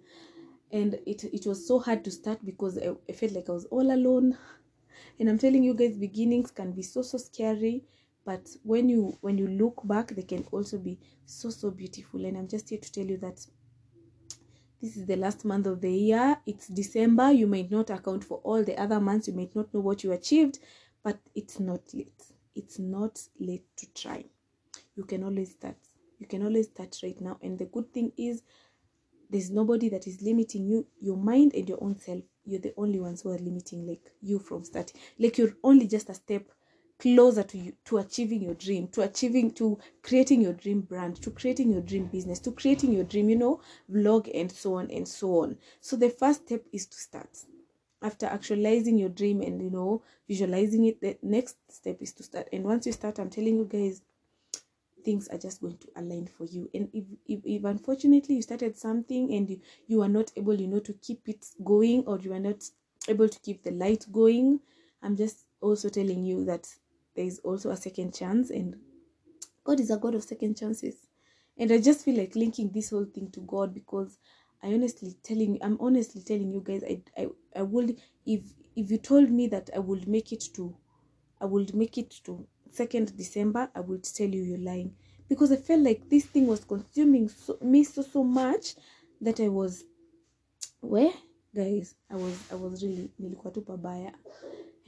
And 0.72 0.94
it 1.06 1.24
it 1.24 1.46
was 1.46 1.66
so 1.66 1.78
hard 1.78 2.04
to 2.04 2.10
start 2.10 2.44
because 2.44 2.78
I, 2.78 2.94
I 3.08 3.12
felt 3.12 3.32
like 3.32 3.48
I 3.48 3.52
was 3.52 3.64
all 3.70 3.90
alone. 3.90 4.36
And 5.18 5.28
I'm 5.28 5.38
telling 5.38 5.64
you 5.64 5.74
guys, 5.74 5.96
beginnings 5.96 6.50
can 6.50 6.72
be 6.72 6.82
so 6.82 7.02
so 7.02 7.18
scary. 7.18 7.84
But 8.26 8.48
when 8.62 8.90
you 8.90 9.16
when 9.22 9.38
you 9.38 9.46
look 9.48 9.80
back, 9.84 10.14
they 10.14 10.22
can 10.22 10.44
also 10.52 10.78
be 10.78 10.98
so 11.24 11.48
so 11.48 11.70
beautiful. 11.70 12.26
And 12.26 12.36
I'm 12.36 12.48
just 12.48 12.68
here 12.68 12.78
to 12.78 12.92
tell 12.92 13.06
you 13.06 13.16
that 13.18 13.46
this 14.80 14.96
is 14.96 15.06
the 15.06 15.16
last 15.16 15.44
month 15.44 15.66
of 15.66 15.80
the 15.80 15.92
year. 15.92 16.38
It's 16.46 16.68
december. 16.68 17.32
You 17.32 17.46
might 17.46 17.70
not 17.70 17.90
account 17.90 18.24
for 18.24 18.38
all 18.38 18.64
the 18.64 18.80
other 18.80 19.00
months. 19.00 19.28
You 19.28 19.34
might 19.34 19.54
not 19.54 19.72
know 19.74 19.80
what 19.80 20.02
you 20.04 20.12
achieved 20.12 20.58
but 21.02 21.18
it's 21.34 21.60
not 21.60 21.80
late. 21.94 22.22
It's 22.54 22.78
not 22.78 23.20
late 23.38 23.64
to 23.76 23.92
try. 23.94 24.24
You 24.96 25.04
can 25.04 25.24
always 25.24 25.52
start. 25.52 25.76
You 26.18 26.26
can 26.26 26.44
always 26.44 26.66
start 26.66 26.96
right 27.02 27.18
now. 27.20 27.38
And 27.42 27.58
the 27.58 27.64
good 27.66 27.92
thing 27.92 28.12
is 28.16 28.42
there's 29.30 29.50
nobody 29.50 29.88
that 29.90 30.06
is 30.06 30.20
limiting 30.22 30.66
you 30.66 30.86
your 31.00 31.16
mind 31.16 31.54
and 31.54 31.68
your 31.68 31.82
own 31.82 31.96
self. 31.96 32.22
You're 32.44 32.60
the 32.60 32.74
only 32.76 33.00
ones 33.00 33.22
who 33.22 33.30
are 33.30 33.38
limiting 33.38 33.86
like 33.86 34.10
you 34.20 34.38
from 34.38 34.64
starting. 34.64 35.00
Like 35.18 35.38
you're 35.38 35.56
only 35.62 35.86
just 35.86 36.10
a 36.10 36.14
step 36.14 36.50
closer 37.00 37.42
to 37.42 37.58
you 37.58 37.72
to 37.84 37.98
achieving 37.98 38.42
your 38.42 38.54
dream 38.54 38.86
to 38.88 39.02
achieving 39.02 39.50
to 39.50 39.78
creating 40.02 40.40
your 40.40 40.52
dream 40.52 40.80
brand 40.82 41.20
to 41.22 41.30
creating 41.30 41.72
your 41.72 41.80
dream 41.80 42.06
business 42.06 42.38
to 42.38 42.52
creating 42.52 42.92
your 42.92 43.04
dream 43.04 43.28
you 43.30 43.36
know 43.36 43.60
vlog 43.90 44.30
and 44.34 44.52
so 44.52 44.74
on 44.74 44.90
and 44.90 45.08
so 45.08 45.42
on. 45.42 45.56
So 45.80 45.96
the 45.96 46.10
first 46.10 46.46
step 46.46 46.64
is 46.72 46.86
to 46.86 46.96
start. 46.96 47.44
After 48.02 48.26
actualizing 48.26 48.98
your 48.98 49.08
dream 49.10 49.42
and 49.42 49.60
you 49.62 49.70
know 49.70 50.02
visualizing 50.28 50.84
it 50.84 51.00
the 51.00 51.18
next 51.22 51.56
step 51.68 51.98
is 52.00 52.12
to 52.12 52.22
start. 52.22 52.48
And 52.52 52.64
once 52.64 52.86
you 52.86 52.92
start 52.92 53.18
i'm 53.18 53.30
telling 53.30 53.56
you 53.56 53.64
guys 53.64 54.02
things 55.04 55.28
are 55.28 55.38
just 55.38 55.62
going 55.62 55.78
to 55.78 55.88
align 55.96 56.26
for 56.26 56.44
you. 56.44 56.68
And 56.74 56.90
if, 56.92 57.04
if, 57.26 57.40
if 57.44 57.64
unfortunately 57.64 58.34
you 58.36 58.42
started 58.42 58.76
something 58.76 59.32
and 59.34 59.48
you, 59.48 59.60
you 59.86 60.02
are 60.02 60.08
not 60.08 60.30
able 60.36 60.54
you 60.54 60.68
know 60.68 60.80
to 60.80 60.92
keep 60.94 61.28
it 61.28 61.46
going 61.64 62.04
or 62.06 62.18
you 62.18 62.32
are 62.34 62.40
not 62.40 62.62
able 63.08 63.28
to 63.28 63.40
keep 63.40 63.62
the 63.62 63.70
light 63.70 64.04
going 64.12 64.60
i'm 65.02 65.16
just 65.16 65.46
also 65.60 65.88
telling 65.88 66.24
you 66.24 66.44
that 66.44 66.68
there 67.14 67.24
is 67.24 67.38
also 67.40 67.70
a 67.70 67.76
second 67.76 68.14
chance 68.14 68.50
and 68.50 68.76
god 69.64 69.80
is 69.80 69.90
a 69.90 69.96
god 69.96 70.14
of 70.14 70.22
second 70.22 70.56
chances. 70.56 71.06
And 71.58 71.70
i 71.72 71.78
just 71.78 72.04
feel 72.04 72.16
like 72.16 72.34
linking 72.36 72.70
this 72.72 72.90
whole 72.90 73.04
thing 73.04 73.30
to 73.32 73.40
god 73.40 73.74
because 73.74 74.18
i 74.62 74.68
honestly 74.68 75.14
telling 75.22 75.58
i'm 75.62 75.76
honestly 75.80 76.22
telling 76.22 76.50
you 76.52 76.62
guys 76.64 76.82
i 76.84 77.02
i, 77.18 77.26
I 77.54 77.62
would 77.62 77.96
if 78.24 78.40
if 78.76 78.90
you 78.90 78.98
told 78.98 79.30
me 79.30 79.46
that 79.48 79.68
i 79.74 79.78
would 79.78 80.08
make 80.08 80.32
it 80.32 80.44
to 80.54 80.74
i 81.40 81.44
would 81.44 81.74
make 81.74 81.98
it 81.98 82.10
to 82.24 82.46
2nd 82.72 83.16
december 83.16 83.70
i 83.74 83.80
would 83.80 84.04
tell 84.04 84.28
you 84.28 84.42
you're 84.42 84.58
lying. 84.58 84.94
Because 85.28 85.52
i 85.52 85.56
felt 85.56 85.82
like 85.82 86.08
this 86.08 86.24
thing 86.24 86.46
was 86.46 86.64
consuming 86.64 87.28
so, 87.28 87.58
me 87.62 87.84
so 87.84 88.02
so 88.02 88.24
much 88.24 88.74
that 89.20 89.38
i 89.40 89.48
was 89.48 89.84
where 90.80 91.12
guys 91.54 91.94
i 92.10 92.16
was 92.16 92.34
i 92.52 92.54
was 92.54 92.82
really 92.82 93.10
nilikuwa 93.18 93.52
tu 93.52 93.62
pabaya 93.62 94.14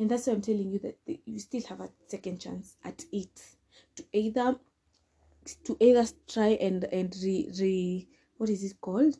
and 0.03 0.11
that's 0.11 0.27
why 0.27 0.33
i'm 0.33 0.43
telling 0.43 0.69
you 0.73 0.81
that 0.81 0.99
you 1.25 1.39
still 1.39 1.63
have 1.69 1.81
a 1.81 1.89
second 2.09 2.41
chance 2.41 2.75
at 2.85 3.05
it. 3.13 3.41
To 3.95 4.05
either 4.13 4.57
to 5.65 5.77
either 5.79 6.05
try 6.29 6.49
and 6.61 6.83
and 6.85 7.15
re, 7.23 7.49
re 7.61 8.09
what 8.37 8.51
is 8.51 8.65
it 8.65 8.81
called? 8.81 9.17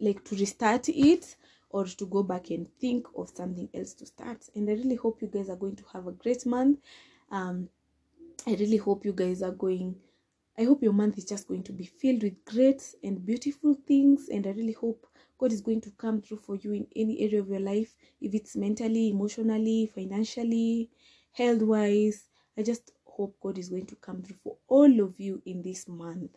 Like 0.00 0.24
to 0.24 0.34
restart 0.34 0.88
it 0.88 1.36
or 1.70 1.84
to 1.84 2.06
go 2.06 2.24
back 2.24 2.50
and 2.50 2.66
think 2.80 3.06
of 3.16 3.28
something 3.28 3.68
else 3.72 3.94
to 3.94 4.06
start. 4.06 4.48
And 4.56 4.68
i 4.68 4.72
really 4.72 4.96
hope 4.96 5.22
you 5.22 5.28
guys 5.28 5.48
are 5.48 5.56
going 5.56 5.76
to 5.76 5.84
have 5.92 6.08
a 6.08 6.12
great 6.12 6.44
month. 6.44 6.80
Um 7.30 7.68
i 8.48 8.54
really 8.56 8.78
hope 8.78 9.04
you 9.04 9.12
guys 9.12 9.42
are 9.42 9.52
going 9.52 9.94
i 10.58 10.64
hope 10.64 10.82
your 10.82 10.92
month 10.92 11.18
is 11.18 11.24
just 11.24 11.46
going 11.46 11.62
to 11.62 11.72
be 11.72 11.86
filled 11.86 12.24
with 12.24 12.44
great 12.44 12.82
and 13.04 13.24
beautiful 13.24 13.74
things. 13.86 14.28
And 14.28 14.44
i 14.44 14.50
really 14.50 14.72
hope 14.72 15.06
god 15.38 15.52
is 15.52 15.60
going 15.60 15.80
to 15.80 15.90
come 15.92 16.20
through 16.20 16.38
for 16.38 16.56
you 16.56 16.72
in 16.72 16.86
any 16.96 17.20
area 17.20 17.40
of 17.40 17.48
your 17.48 17.60
life 17.60 17.94
if 18.20 18.34
it's 18.34 18.56
mentally 18.56 19.10
emotionally 19.10 19.90
financially 19.94 20.90
health 21.32 21.62
wise 21.62 22.28
i 22.58 22.62
just 22.62 22.92
hope 23.16 23.36
god 23.40 23.58
is 23.58 23.68
going 23.68 23.86
to 23.86 23.96
come 23.96 24.22
through 24.22 24.36
for 24.42 24.56
all 24.68 25.00
of 25.00 25.18
you 25.18 25.42
in 25.46 25.62
this 25.62 25.88
month. 25.88 26.30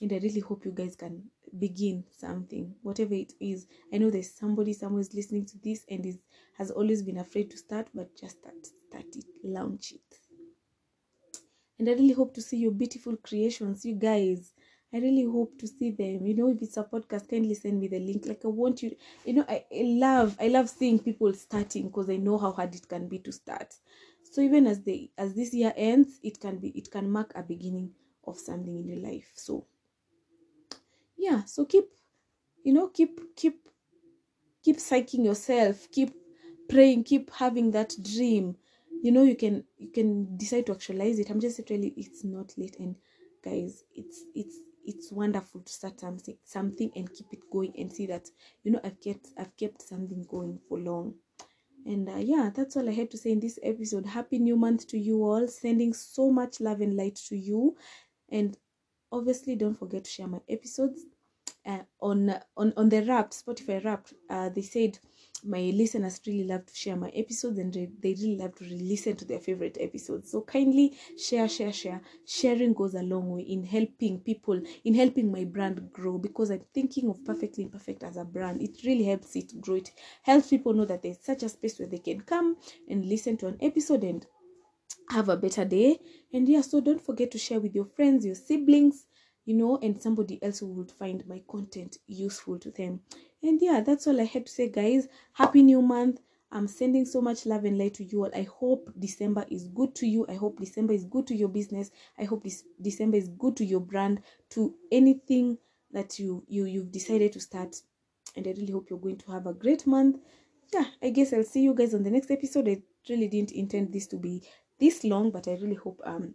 And 0.00 0.12
i 0.12 0.16
really 0.18 0.40
hope 0.40 0.64
you 0.64 0.72
guys 0.72 0.94
can 0.94 1.22
begin 1.58 2.04
something 2.10 2.74
whatever 2.82 3.14
it 3.14 3.32
is. 3.40 3.66
I 3.92 3.98
know 3.98 4.10
there's 4.10 4.30
somebody 4.34 4.72
somewhere 4.72 5.00
is 5.00 5.14
listening 5.14 5.46
to 5.46 5.58
this 5.62 5.84
and 5.88 6.04
is 6.04 6.18
has 6.58 6.70
always 6.70 7.02
been 7.02 7.18
afraid 7.18 7.50
to 7.50 7.56
start 7.56 7.88
but 7.94 8.16
just 8.16 8.38
start 8.38 8.66
start 8.66 9.06
it 9.16 9.24
launch 9.42 9.92
it. 9.92 10.18
And 11.78 11.88
i 11.88 11.92
really 11.92 12.12
hope 12.12 12.34
to 12.34 12.42
see 12.42 12.58
your 12.58 12.72
beautiful 12.72 13.16
creations 13.16 13.84
you 13.84 13.94
guys 13.94 14.52
i 14.96 15.00
really 15.00 15.24
hope 15.24 15.58
to 15.58 15.66
see 15.66 15.90
them. 15.90 16.26
You 16.26 16.34
know 16.34 16.48
if 16.48 16.62
it's 16.62 16.76
a 16.78 16.84
podcast 16.84 17.28
kindly 17.28 17.54
send 17.54 17.78
me 17.80 17.88
the 17.88 17.98
link. 17.98 18.24
Like 18.26 18.40
i 18.44 18.48
want 18.48 18.82
you 18.82 18.96
you 19.26 19.34
know 19.34 19.44
i, 19.48 19.62
I 19.70 19.82
love 19.82 20.36
i 20.40 20.48
love 20.48 20.70
seeing 20.70 20.98
people 20.98 21.32
starting 21.34 21.88
because 21.88 22.08
i 22.08 22.16
know 22.16 22.38
how 22.38 22.52
hard 22.52 22.74
it 22.74 22.88
can 22.88 23.06
be 23.06 23.18
to 23.20 23.32
start. 23.32 23.74
So 24.22 24.40
even 24.40 24.66
as 24.66 24.82
the 24.82 25.10
as 25.18 25.34
this 25.34 25.52
year 25.52 25.72
ends 25.76 26.18
it 26.22 26.40
can 26.40 26.58
be 26.58 26.68
it 26.70 26.90
can 26.90 27.10
mark 27.10 27.32
a 27.34 27.42
beginning 27.42 27.90
of 28.24 28.38
something 28.38 28.76
in 28.76 28.88
your 28.88 28.98
life. 28.98 29.30
So 29.34 29.66
yeah 31.16 31.44
so 31.44 31.64
keep 31.66 31.84
you 32.64 32.72
know 32.72 32.88
keep 32.88 33.20
keep 33.36 33.68
keep 34.62 34.76
psyching 34.78 35.24
yourself 35.24 35.90
keep 35.90 36.10
praying 36.68 37.04
keep 37.04 37.30
having 37.32 37.70
that 37.72 37.94
dream. 38.02 38.56
You 39.02 39.12
know 39.12 39.22
you 39.24 39.36
can 39.36 39.64
you 39.78 39.88
can 39.88 40.36
decide 40.38 40.66
to 40.66 40.72
actualize 40.72 41.18
it. 41.18 41.30
I'm 41.30 41.40
just 41.40 41.60
really 41.68 41.92
it's 41.98 42.24
not 42.24 42.54
late 42.56 42.76
and 42.80 42.96
guys 43.44 43.84
it's 43.94 44.24
it's 44.34 44.56
it's 44.86 45.12
wonderful 45.12 45.60
to 45.60 45.72
start 45.72 46.00
something 46.00 46.36
something 46.44 46.90
and 46.96 47.12
keep 47.12 47.26
it 47.32 47.40
going 47.50 47.72
and 47.76 47.92
see 47.92 48.06
that 48.06 48.28
you 48.64 48.70
know 48.72 48.80
i've 48.84 49.00
kept 49.00 49.28
i've 49.38 49.56
kept 49.56 49.82
something 49.82 50.24
going 50.28 50.58
for 50.68 50.78
long. 50.78 51.14
And 51.84 52.08
uh, 52.08 52.16
yeah 52.18 52.50
that's 52.54 52.76
all 52.76 52.88
i 52.88 52.92
had 52.92 53.10
to 53.12 53.18
say 53.18 53.30
in 53.30 53.40
this 53.40 53.58
episode. 53.62 54.06
Happy 54.06 54.38
new 54.38 54.56
month 54.56 54.88
to 54.88 54.98
you 54.98 55.22
all. 55.24 55.46
Sending 55.48 55.92
so 55.92 56.30
much 56.32 56.60
love 56.60 56.80
and 56.80 56.96
light 56.96 57.16
to 57.28 57.36
you. 57.36 57.76
And 58.28 58.56
obviously 59.12 59.56
don't 59.56 59.78
forget 59.78 60.04
to 60.04 60.10
share 60.10 60.26
my 60.26 60.40
episodes 60.48 61.02
uh, 61.64 61.82
on 62.00 62.34
on 62.56 62.72
on 62.76 62.88
the 62.88 63.02
wrapped 63.02 63.34
spotify 63.46 63.84
wrapped. 63.84 64.14
Uh, 64.28 64.48
they 64.48 64.62
said 64.62 64.98
my 65.46 65.60
listeners 65.74 66.20
really 66.26 66.44
love 66.44 66.66
to 66.66 66.74
share 66.74 66.96
my 66.96 67.08
episodes 67.10 67.58
and 67.58 67.72
they, 67.72 67.88
they 68.00 68.14
really 68.14 68.36
love 68.36 68.54
to 68.56 68.64
re- 68.64 68.70
listen 68.78 69.16
to 69.16 69.24
their 69.24 69.38
favorite 69.40 69.76
episodes. 69.80 70.30
So 70.30 70.42
kindly 70.42 70.96
share 71.16 71.48
share 71.48 71.72
share. 71.72 72.02
Sharing 72.26 72.72
goes 72.74 72.94
a 72.94 73.02
long 73.02 73.30
way 73.30 73.42
in 73.42 73.64
helping 73.64 74.20
people 74.20 74.60
in 74.84 74.94
helping 74.94 75.30
my 75.30 75.44
brand 75.44 75.92
grow 75.92 76.18
because 76.18 76.50
i'm 76.50 76.64
thinking 76.74 77.08
of 77.08 77.24
perfectly 77.24 77.64
imperfect 77.64 78.02
as 78.02 78.16
a 78.16 78.24
brand. 78.24 78.62
It 78.62 78.78
really 78.84 79.04
helps 79.04 79.36
it 79.36 79.60
grow. 79.60 79.76
It 79.76 79.90
helps 80.22 80.48
people 80.50 80.72
know 80.74 80.84
that 80.86 81.02
there's 81.02 81.20
such 81.20 81.42
a 81.42 81.48
space 81.48 81.78
where 81.78 81.88
they 81.88 81.98
can 81.98 82.20
come 82.20 82.56
and 82.88 83.04
listen 83.06 83.36
to 83.38 83.46
an 83.46 83.56
episode 83.60 84.04
and 84.04 84.26
have 85.10 85.28
a 85.28 85.36
better 85.36 85.64
day. 85.64 85.98
And 86.32 86.48
yeah 86.48 86.60
so 86.60 86.80
don't 86.80 87.00
forget 87.00 87.30
to 87.32 87.38
share 87.38 87.60
with 87.60 87.74
your 87.74 87.86
friends 87.86 88.24
your 88.26 88.34
siblings 88.34 89.06
you 89.44 89.54
know 89.54 89.78
and 89.82 90.00
somebody 90.00 90.42
else 90.42 90.58
who 90.58 90.66
would 90.66 90.90
find 90.90 91.26
my 91.26 91.42
content 91.48 91.98
useful 92.06 92.58
to 92.58 92.70
them 92.72 93.00
and 93.46 93.60
yeah 93.62 93.80
that's 93.80 94.06
all 94.06 94.20
i 94.20 94.24
had 94.24 94.46
to 94.46 94.52
say 94.52 94.68
guys. 94.68 95.08
Happy 95.32 95.62
new 95.62 95.80
month. 95.82 96.20
I'm 96.52 96.68
sending 96.68 97.04
so 97.04 97.20
much 97.20 97.44
love 97.44 97.64
and 97.64 97.76
light 97.76 97.94
to 97.94 98.04
you 98.04 98.24
all. 98.24 98.30
I 98.34 98.42
hope 98.42 98.90
december 98.98 99.44
is 99.50 99.68
good 99.68 99.94
to 99.96 100.06
you. 100.06 100.26
I 100.28 100.34
hope 100.34 100.58
december 100.58 100.92
is 100.92 101.04
good 101.04 101.26
to 101.28 101.34
your 101.34 101.48
business. 101.48 101.90
I 102.18 102.24
hope 102.24 102.44
this 102.44 102.64
december 102.80 103.16
is 103.16 103.28
good 103.28 103.56
to 103.56 103.64
your 103.64 103.80
brand 103.80 104.22
to 104.50 104.74
anything 104.92 105.58
that 105.92 106.18
you 106.18 106.44
you 106.48 106.64
you've 106.64 106.92
decided 106.92 107.32
to 107.32 107.40
start. 107.40 107.76
And 108.36 108.46
i 108.46 108.50
really 108.50 108.72
hope 108.72 108.90
you're 108.90 108.98
going 108.98 109.18
to 109.18 109.32
have 109.32 109.46
a 109.46 109.54
great 109.54 109.86
month. 109.86 110.18
Yeah 110.72 110.86
i 111.02 111.10
guess 111.10 111.32
i'll 111.32 111.44
see 111.44 111.62
you 111.62 111.74
guys 111.74 111.94
on 111.94 112.02
the 112.02 112.10
next 112.10 112.30
episode. 112.30 112.68
I 112.68 112.82
really 113.08 113.28
didn't 113.28 113.52
intend 113.52 113.92
this 113.92 114.06
to 114.08 114.16
be 114.16 114.42
this 114.78 115.04
long 115.04 115.30
but 115.30 115.48
i 115.48 115.52
really 115.52 115.74
hope 115.76 116.00
um 116.04 116.34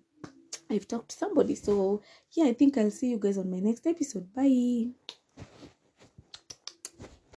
i've 0.69 0.88
talked 0.88 1.10
to 1.10 1.17
somebody. 1.17 1.56
So 1.56 2.02
yeah 2.32 2.45
i 2.45 2.54
think 2.54 2.78
i'll 2.78 2.91
see 2.91 3.10
you 3.12 3.17
guys 3.17 3.38
on 3.38 3.50
my 3.50 3.60
next 3.60 3.88
episode. 3.88 4.34
Bye 4.34 5.21